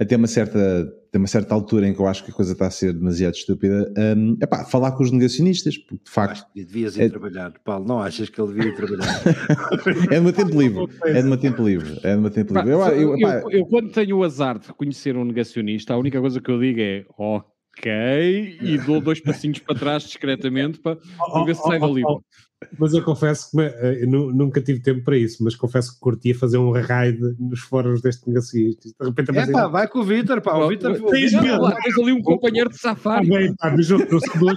[0.00, 2.66] Até uma certa, até uma certa altura em que eu acho que a coisa está
[2.66, 3.92] a ser demasiado estúpida.
[4.16, 7.08] hum, é pá, falar com os negacionistas, porque de facto Acho que devias ir É-
[7.10, 9.04] trabalhar, Paulo, não achas que ele devia ir trabalhar?
[10.10, 10.86] é do meu tempo livre.
[11.04, 12.00] É do meu tempo livre.
[12.02, 12.70] É do meu tempo livre.
[12.70, 16.40] Eu, eu, eu- eu, quando tenho o azar de conhecer um negacionista, a única coisa
[16.40, 21.54] que eu digo é ok, e dou dois passinhos para trás discretamente para, para ver
[21.56, 22.02] se sai dali.
[22.06, 25.42] Oh, oh, oh, Mas eu confesso que eh, eu nu- nunca tive tempo para isso,
[25.42, 28.88] mas confesso que curtia fazer um raid nos fóruns deste negacionista.
[29.00, 30.92] De repente É pá, vai com o Vitor, pá, o Vitor...
[31.10, 33.28] Tens ali um companheiro de safari.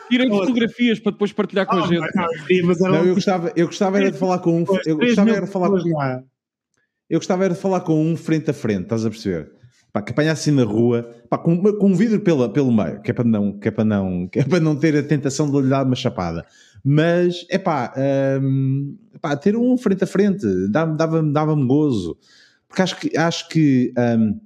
[0.09, 2.15] Tirem fotografias para depois partilhar com a Ah, gente.
[2.15, 4.65] não, sim, mas era não, eu gostava, eu gostava era de falar com um.
[4.85, 6.23] Eu gostava era de falar, lá.
[7.09, 9.49] eu gostava era de falar com um frente a frente, estás a perceber?
[9.93, 13.13] Pá, que apanhasse na rua, pá, com, com um vidro pela, pelo meio, que é,
[13.13, 15.69] para não, que, é para não, que é para não ter a tentação de lhe
[15.69, 16.45] dar uma chapada.
[16.83, 17.93] Mas, é pá,
[18.41, 22.17] hum, pá, ter um frente a frente dá-me dava, dava-me gozo.
[22.67, 24.39] Porque acho que, acho que hum,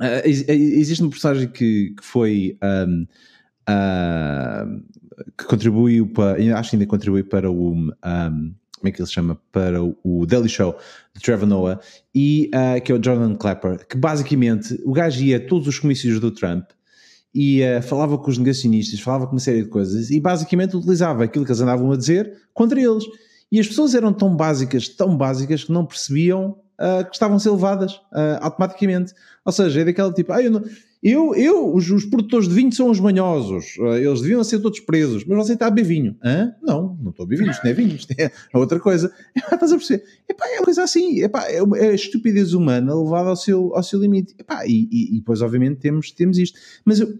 [0.00, 2.58] ah, ex- existe uma personagem que, que foi.
[2.62, 3.06] hum,
[3.66, 4.66] ah,
[5.36, 6.58] que contribuiu para.
[6.58, 7.72] Acho que ainda contribui para o.
[7.72, 7.90] hum,
[8.78, 9.40] como é que ele se chama?
[9.50, 10.76] Para o, Daily Show
[11.14, 11.80] de Trevor Noah,
[12.14, 15.78] e, ah, que é o Jordan Clapper, que basicamente o gajo ia a todos os
[15.78, 16.64] comícios do Trump
[17.34, 21.24] e ah, falava com os negacionistas, falava com uma série de coisas e basicamente utilizava
[21.24, 23.04] aquilo que eles andavam a dizer contra eles.
[23.50, 27.40] E as pessoas eram tão básicas, tão básicas, que não percebiam ah, que estavam a
[27.40, 29.12] ser levadas ah, automaticamente.
[29.44, 30.64] Ou seja, é daquela tipo, ah, eu, não-
[31.02, 34.80] eu, eu os, os produtores de vinho são os manhosos, ah, eles deviam ser todos
[34.80, 36.16] presos, mas você está a beber vinho.
[36.22, 36.52] Hã?
[36.60, 39.12] Não, não estou a beber vinho, isto não é vinho, isto é outra coisa.
[39.36, 40.04] Estás a perceber?
[40.28, 43.82] Epá, é uma coisa assim, epá, é, é a estupidez humana levada ao seu, ao
[43.82, 44.34] seu limite.
[44.38, 46.58] Epá, e, e, e depois, obviamente, temos, temos isto.
[46.84, 47.16] Mas eu,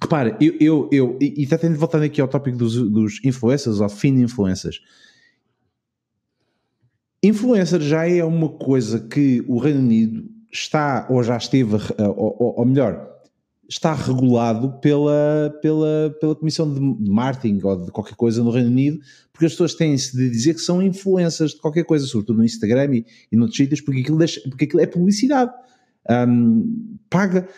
[0.00, 3.88] repara, eu, eu, eu e está tendo voltando aqui ao tópico dos, dos influencers ou
[3.90, 4.80] fin influencers.
[7.22, 12.58] Influencer já é uma coisa que o Reino Unido está, ou já esteve, ou, ou,
[12.58, 13.10] ou melhor,
[13.70, 18.98] está regulado pela, pela, pela Comissão de Marketing ou de qualquer coisa no Reino Unido,
[19.32, 22.96] porque as pessoas têm-se de dizer que são influencers de qualquer coisa, sobretudo no Instagram
[22.96, 25.52] e, e noutros sítios, porque aquilo, deixa, porque aquilo é publicidade.
[26.10, 27.48] Um, paga.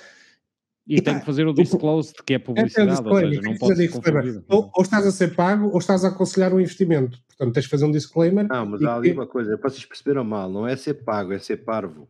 [0.87, 3.41] E, e tem que fazer o disclose de que é, é publicidade, é ou seja,
[3.41, 7.19] não pode ser ou, ou estás a ser pago ou estás a aconselhar um investimento.
[7.29, 8.47] Portanto, tens de fazer um disclaimer.
[8.49, 9.15] Não, mas há ali que...
[9.15, 12.07] uma coisa, vocês perceberam mal, não é ser pago, é ser parvo.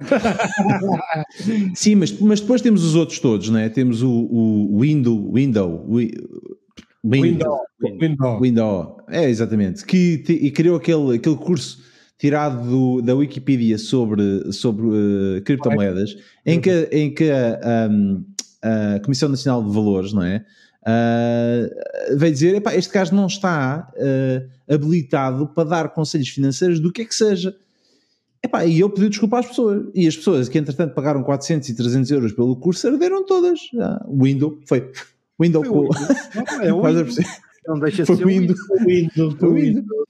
[1.74, 3.68] Sim, mas, mas depois temos os outros todos, né?
[3.68, 5.86] Temos o, o window, window,
[7.04, 11.82] window, window, window, é exatamente, que te, e criou aquele, aquele curso
[12.18, 17.60] tirado do, da Wikipedia sobre, sobre uh, criptomoedas, em que, em que a,
[18.62, 20.44] a, a, Comissão Nacional de Valores, não é?
[20.82, 26.92] Uh, veio dizer: epá, este caso não está uh, habilitado para dar conselhos financeiros do
[26.92, 27.56] que é que seja.
[28.42, 29.86] Epá, e eu pedi desculpa às pessoas.
[29.94, 33.60] E as pessoas que, entretanto, pagaram 400 e 300 euros pelo curso, herderam todas.
[33.78, 34.90] Ah, window, foi.
[35.38, 35.62] Window.
[35.64, 37.06] Foi o é window.
[37.66, 38.56] Não deixa foi ser window.
[38.86, 39.36] Window.
[39.38, 40.06] Foi window.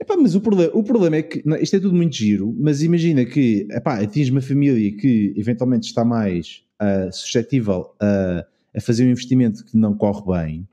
[0.00, 2.82] Epá, mas o problema, o problema é que não, isto é tudo muito giro, mas
[2.82, 8.46] imagina que epá, atinge uma família que eventualmente está mais uh, suscetível a,
[8.76, 10.68] a, fazer um investimento que não corre bem,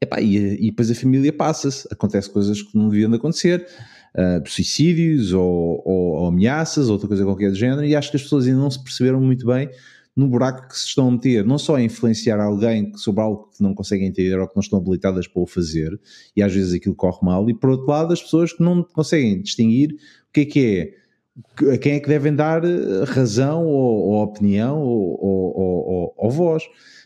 [0.00, 3.66] epá, e, e depois a família passa-se, acontece coisas que não deviam de acontecer
[4.14, 8.22] uh, suicídios ou, ou, ou, ameaças, outra coisa qualquer do género, e acho que as
[8.22, 9.70] pessoas ainda não se perceberam muito bem
[10.16, 13.62] no buraco que se estão a meter, não só a influenciar alguém sobre algo que
[13.62, 15.98] não conseguem entender ou que não estão habilitadas para o fazer,
[16.36, 19.40] e às vezes aquilo corre mal, e por outro lado, as pessoas que não conseguem
[19.40, 24.08] distinguir o que é que é, a quem é que devem dar eh, razão ou,
[24.08, 26.64] ou opinião ou, ou, ou, ou voz.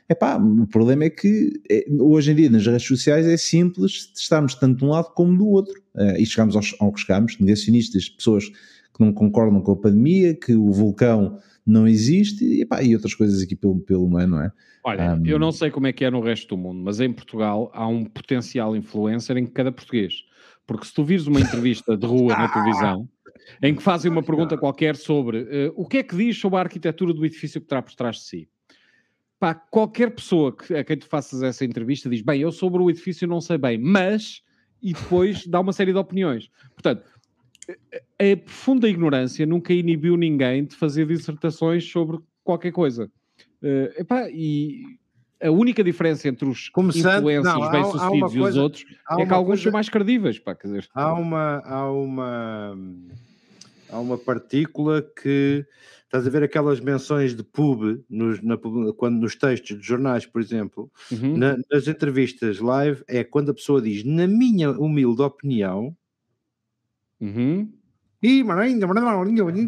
[0.08, 4.54] Epá, o problema é que é, hoje em dia nas redes sociais é simples estarmos
[4.54, 5.74] tanto de um lado como do outro.
[5.94, 10.34] Uh, e chegamos aos, ao que chegamos, negacionistas, pessoas que não concordam com a pandemia,
[10.34, 14.42] que o vulcão não existe e, epá, e outras coisas aqui pelo, pelo meio, não
[14.42, 14.52] é?
[14.84, 17.10] Olha, um, eu não sei como é que é no resto do mundo, mas em
[17.10, 20.14] Portugal há um potencial influencer em cada português.
[20.66, 23.08] Porque se tu vires uma entrevista de rua na televisão,
[23.62, 26.62] em que fazem uma pergunta qualquer sobre uh, o que é que diz sobre a
[26.62, 28.48] arquitetura do edifício que terá por trás de si,
[29.44, 32.88] pá, qualquer pessoa que, a quem tu faças essa entrevista diz: Bem, eu sobre o
[32.88, 34.42] edifício não sei bem, mas.
[34.82, 36.50] E depois dá uma série de opiniões.
[36.74, 37.04] Portanto,
[37.70, 43.10] a profunda ignorância nunca inibiu ninguém de fazer dissertações sobre qualquer coisa.
[43.62, 44.82] Uh, epá, e
[45.42, 48.84] a única diferença entre os Começando, influencers bem-sucedidos e os outros
[49.18, 50.38] é que alguns coisa, são mais credíveis.
[50.38, 50.88] Pá, quer dizer.
[50.94, 52.78] Há uma, há uma,
[53.88, 55.66] há uma partícula que
[56.14, 58.56] Estás a ver aquelas menções de pub nos, na,
[58.96, 61.36] quando, nos textos de jornais, por exemplo, uhum.
[61.36, 65.92] na, nas entrevistas live, é quando a pessoa diz, na minha humilde opinião,
[67.20, 67.68] uhum.
[68.22, 68.44] e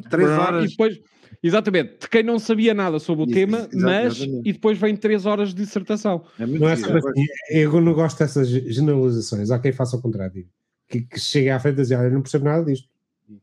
[0.09, 0.67] três horas.
[0.67, 1.01] E depois,
[1.43, 5.27] exatamente, de quem não sabia nada sobre o Isso, tema, mas e depois vem três
[5.27, 6.25] horas de dissertação.
[6.39, 6.93] É não é assim,
[7.51, 9.51] eu não gosto dessas generalizações.
[9.51, 10.47] Há quem faça o contrário,
[10.89, 12.89] que, que chegue à frente e diz, olha, não percebo nada disto.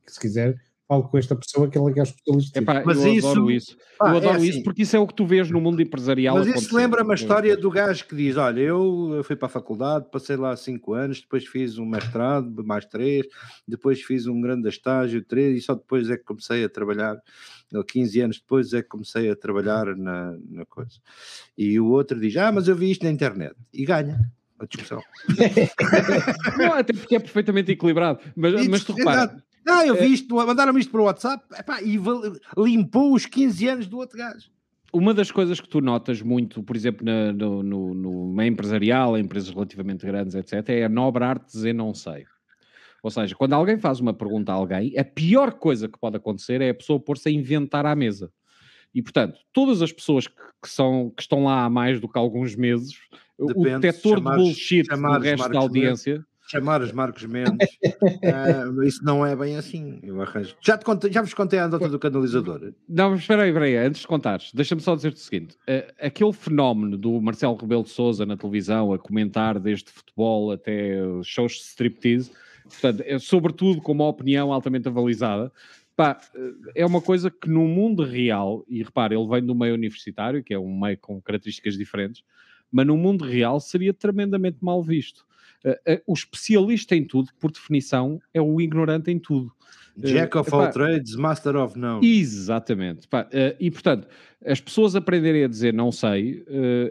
[0.06, 0.58] Que se quiser
[0.88, 2.60] falo com esta pessoa que ele é que é especialista.
[2.60, 3.78] Epá, mas eu isso, adoro isso.
[4.00, 5.82] eu é adoro é isso assim, porque isso é o que tu vês no mundo
[5.82, 6.38] empresarial.
[6.38, 10.08] Mas isso lembra-me a história do gajo que diz: Olha, eu fui para a faculdade,
[10.12, 13.26] passei lá cinco anos, depois fiz um mestrado, mais três,
[13.68, 17.18] depois fiz um grande estágio, três, e só depois é que comecei a trabalhar.
[17.88, 21.00] 15 anos depois é que comecei a trabalhar na, na coisa.
[21.58, 23.56] E o outro diz: Ah, mas eu vi isto na internet.
[23.74, 24.20] E ganha
[24.60, 25.02] a discussão.
[26.58, 28.20] não, até porque é perfeitamente equilibrado.
[28.36, 30.07] Mas, mas tu repara, ah, eu vi é.
[30.07, 31.99] isto, mandaram-me isto para o WhatsApp epá, e
[32.57, 34.51] limpou os 15 anos do outro gajo.
[34.91, 39.18] Uma das coisas que tu notas muito, por exemplo, na, no, no, no meio empresarial,
[39.18, 42.26] em empresas relativamente grandes, etc., é a nobre arte de dizer não sei.
[43.01, 46.61] Ou seja, quando alguém faz uma pergunta a alguém, a pior coisa que pode acontecer
[46.61, 48.32] é a pessoa pôr-se a inventar à mesa.
[48.93, 52.18] E, portanto, todas as pessoas que, que, são, que estão lá há mais do que
[52.18, 52.95] alguns meses,
[53.38, 59.04] Depende, o detector de bullshit do resto da audiência chamar os Marcos Mendes, uh, isso
[59.04, 59.99] não é bem assim.
[60.04, 60.56] Eu arranjo.
[60.62, 62.74] Já, te contei, já vos contei a andota do canalizador.
[62.88, 66.34] Não, mas espera aí, aí, antes de contares, deixa-me só dizer-te o seguinte: uh, aquele
[66.34, 71.62] fenómeno do Marcelo Rebelo de Souza na televisão a comentar desde futebol até shows de
[71.62, 72.32] striptease,
[72.64, 75.51] portanto, é, sobretudo com uma opinião altamente avalizada.
[75.95, 79.76] Pá, eh, é uma coisa que no mundo real, e repare, ele vem do meio
[79.76, 82.24] universitário, que é um meio com características diferentes,
[82.72, 85.24] mas no mundo real seria tremendamente mal visto.
[85.64, 89.51] Uh, uh, o especialista em tudo, por definição, é o ignorante em tudo.
[89.95, 92.05] Jack of all trades, master of none.
[92.05, 93.05] Exatamente.
[93.05, 94.07] Epá, e portanto,
[94.43, 96.43] as pessoas aprenderem a dizer não sei,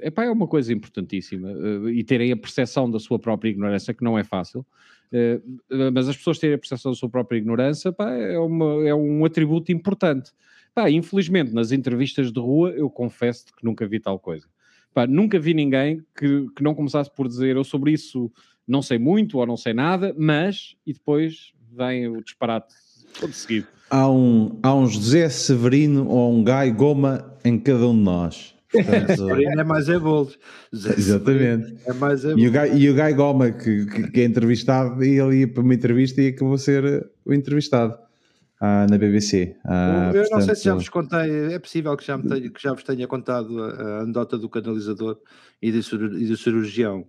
[0.02, 1.50] epá, é uma coisa importantíssima.
[1.92, 4.64] e terem a percepção da sua própria ignorância, que não é fácil.
[5.92, 9.72] Mas as pessoas terem a percepção da sua própria ignorância é, uma, é um atributo
[9.72, 10.30] importante.
[10.88, 14.46] Infelizmente, nas entrevistas de rua, eu confesso que nunca vi tal coisa.
[15.08, 18.30] Nunca vi ninguém que, que não começasse por dizer eu sobre isso
[18.66, 22.74] não sei muito ou não sei nada, mas e depois vem o disparate
[23.18, 23.66] todo seguido.
[23.90, 28.54] Há um, há um José Severino ou um Gai Goma em cada um de nós.
[28.72, 30.38] Portanto, é mais é bolos.
[30.72, 31.76] Exatamente.
[31.86, 35.04] É mais é e, o Gai, e o Gai Goma, que, que, que, é entrevistado,
[35.04, 37.94] e ele ia para uma entrevista e acabou a ser o entrevistado
[38.58, 39.56] ah, na BBC.
[39.66, 40.38] Ah, eu portanto...
[40.38, 43.06] não sei se já vos contei, é possível que já, tenha, que já vos tenha
[43.06, 45.18] contado a, a anedota do canalizador
[45.60, 45.78] e do,
[46.18, 47.06] e do cirurgião.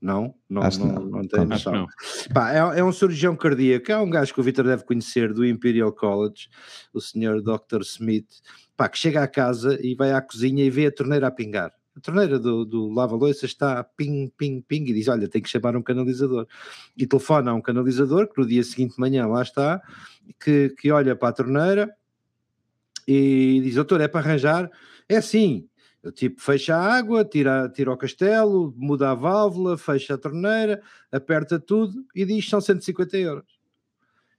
[0.00, 0.34] Não?
[0.48, 1.86] Não, Acho não, não, não tenho noção.
[2.32, 5.44] Pá, é, é, um cirurgião cardíaco, é um gajo que o Vitor deve conhecer do
[5.44, 6.48] Imperial College,
[6.92, 7.82] o senhor Dr.
[7.82, 8.28] Smith,
[8.76, 11.72] pá, que chega à casa e vai à cozinha e vê a torneira a pingar.
[11.94, 15.76] A torneira do, do lava-loiça está ping, ping, ping e diz: Olha, tem que chamar
[15.76, 16.46] um canalizador.
[16.96, 19.82] E telefona a um canalizador que no dia seguinte de manhã lá está,
[20.42, 21.94] que, que olha para a torneira
[23.06, 24.70] e diz: Doutor, é para arranjar?
[25.08, 25.20] É
[26.04, 30.82] assim, Tipo, fecha a água, tira, tira o castelo, muda a válvula, fecha a torneira,
[31.12, 33.60] aperta tudo e diz são 150 euros.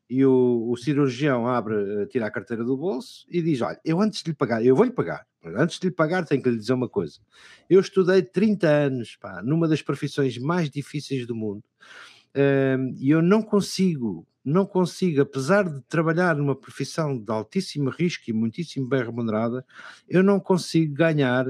[0.09, 4.01] E o, o, cirurgião abre, eh, tira a carteira do bolso e diz: Olha, eu
[4.01, 6.73] antes de lhe pagar, eu vou-lhe pagar, antes de lhe pagar, tenho que lhe dizer
[6.73, 7.19] uma coisa.
[7.69, 11.63] Eu estudei 30 anos, pá, numa das profissões mais difíceis do mundo,
[12.35, 18.23] ehm, e eu não consigo não consigo, apesar de trabalhar numa profissão de altíssimo risco
[18.27, 19.65] e muitíssimo bem remunerada,
[20.09, 21.45] eu não consigo ganhar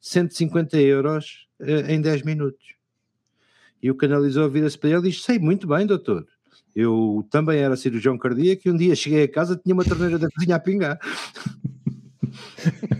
[0.00, 2.74] 150 euros uh, em 10 minutos.
[3.82, 6.26] E o canalizador vira-se para ele e diz: Sei muito bem, doutor.
[6.74, 10.28] Eu também era cirurgião cardíaco e um dia cheguei a casa tinha uma torneira da
[10.30, 10.98] cozinha a pingar.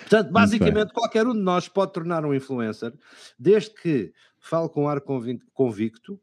[0.00, 2.92] Portanto, basicamente, qualquer um de nós pode tornar um influencer,
[3.38, 4.12] desde que
[4.48, 6.20] fale com ar convicto,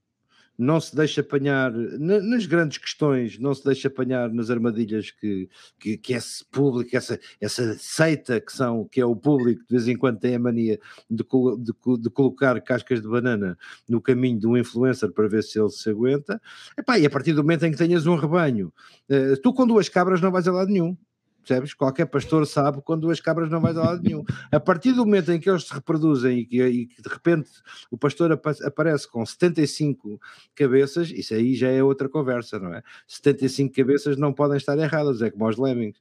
[0.57, 5.49] não se deixa apanhar nas grandes questões, não se deixa apanhar nas armadilhas que,
[5.79, 9.87] que, que esse público, essa, essa seita que são, que é o público, de vez
[9.87, 13.57] em quando tem a mania de, de, de colocar cascas de banana
[13.89, 16.39] no caminho de um influencer para ver se ele se aguenta.
[16.77, 18.71] Epá, e a partir do momento em que tenhas um rebanho,
[19.09, 20.95] uh, tu com duas cabras não vais a lado nenhum
[21.43, 21.73] percebes?
[21.73, 24.23] Qualquer pastor sabe quando duas cabras não vais a lado nenhum.
[24.51, 27.49] A partir do momento em que eles se reproduzem e que, e que de repente
[27.91, 30.19] o pastor aparece com 75
[30.55, 32.81] cabeças, isso aí já é outra conversa, não é?
[33.07, 35.99] 75 cabeças não podem estar erradas, é como aos lemmings.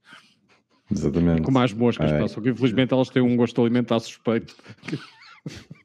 [0.90, 1.43] Exatamente.
[1.43, 2.28] Como as moscas, é.
[2.28, 4.55] só que infelizmente elas têm um gosto alimentar suspeito.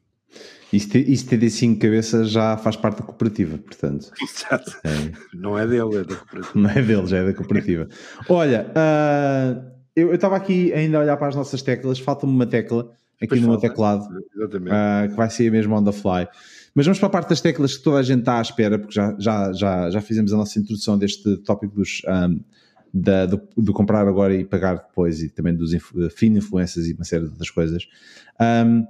[0.72, 4.10] Isso, ter de 5 cabeças já faz parte da cooperativa, portanto.
[4.22, 4.76] Exato.
[4.84, 5.12] É.
[5.34, 6.52] Não é dele, é da cooperativa.
[6.54, 7.88] Não é dele, já é da cooperativa.
[8.28, 12.90] Olha, uh, eu estava aqui ainda a olhar para as nossas teclas, falta-me uma tecla
[13.16, 16.28] aqui pois no meu teclado, uh, que vai ser mesmo on the fly.
[16.74, 18.94] Mas vamos para a parte das teclas que toda a gente está à espera, porque
[18.94, 22.40] já, já, já, já fizemos a nossa introdução deste tópico dos, um,
[22.92, 26.92] da, do, do, comprar agora e pagar depois, e também dos influ, fin influências e
[26.92, 27.88] uma série de outras coisas.
[28.40, 28.86] Um,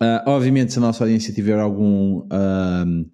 [0.00, 3.10] Uh, obviamente, se a nossa audiência tiver algum uh,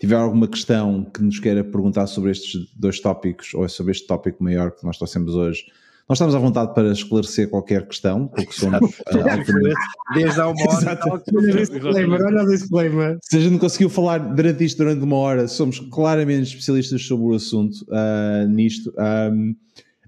[0.00, 4.42] tiver alguma questão que nos queira perguntar sobre estes dois tópicos ou sobre este tópico
[4.42, 5.64] maior que nós trouxemos hoje,
[6.08, 8.80] nós estamos à vontade para esclarecer qualquer questão, porque somos
[9.12, 10.98] uh, desde há uma hora.
[11.04, 13.18] olha o disclaimer.
[13.22, 17.26] Se a gente não conseguiu falar durante isto durante uma hora, somos claramente especialistas sobre
[17.26, 18.92] o assunto uh, nisto.
[18.98, 19.54] Um,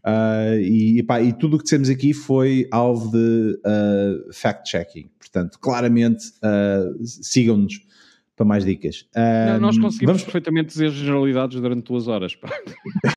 [0.06, 5.10] Uh, e, epá, e, tudo o que dissemos aqui foi alvo de uh, fact-checking.
[5.18, 7.80] Portanto, claramente, uh, sigam-nos
[8.34, 9.06] para mais dicas.
[9.14, 10.22] Não, nós conseguimos vamos...
[10.24, 12.32] perfeitamente dizer generalidades durante duas horas.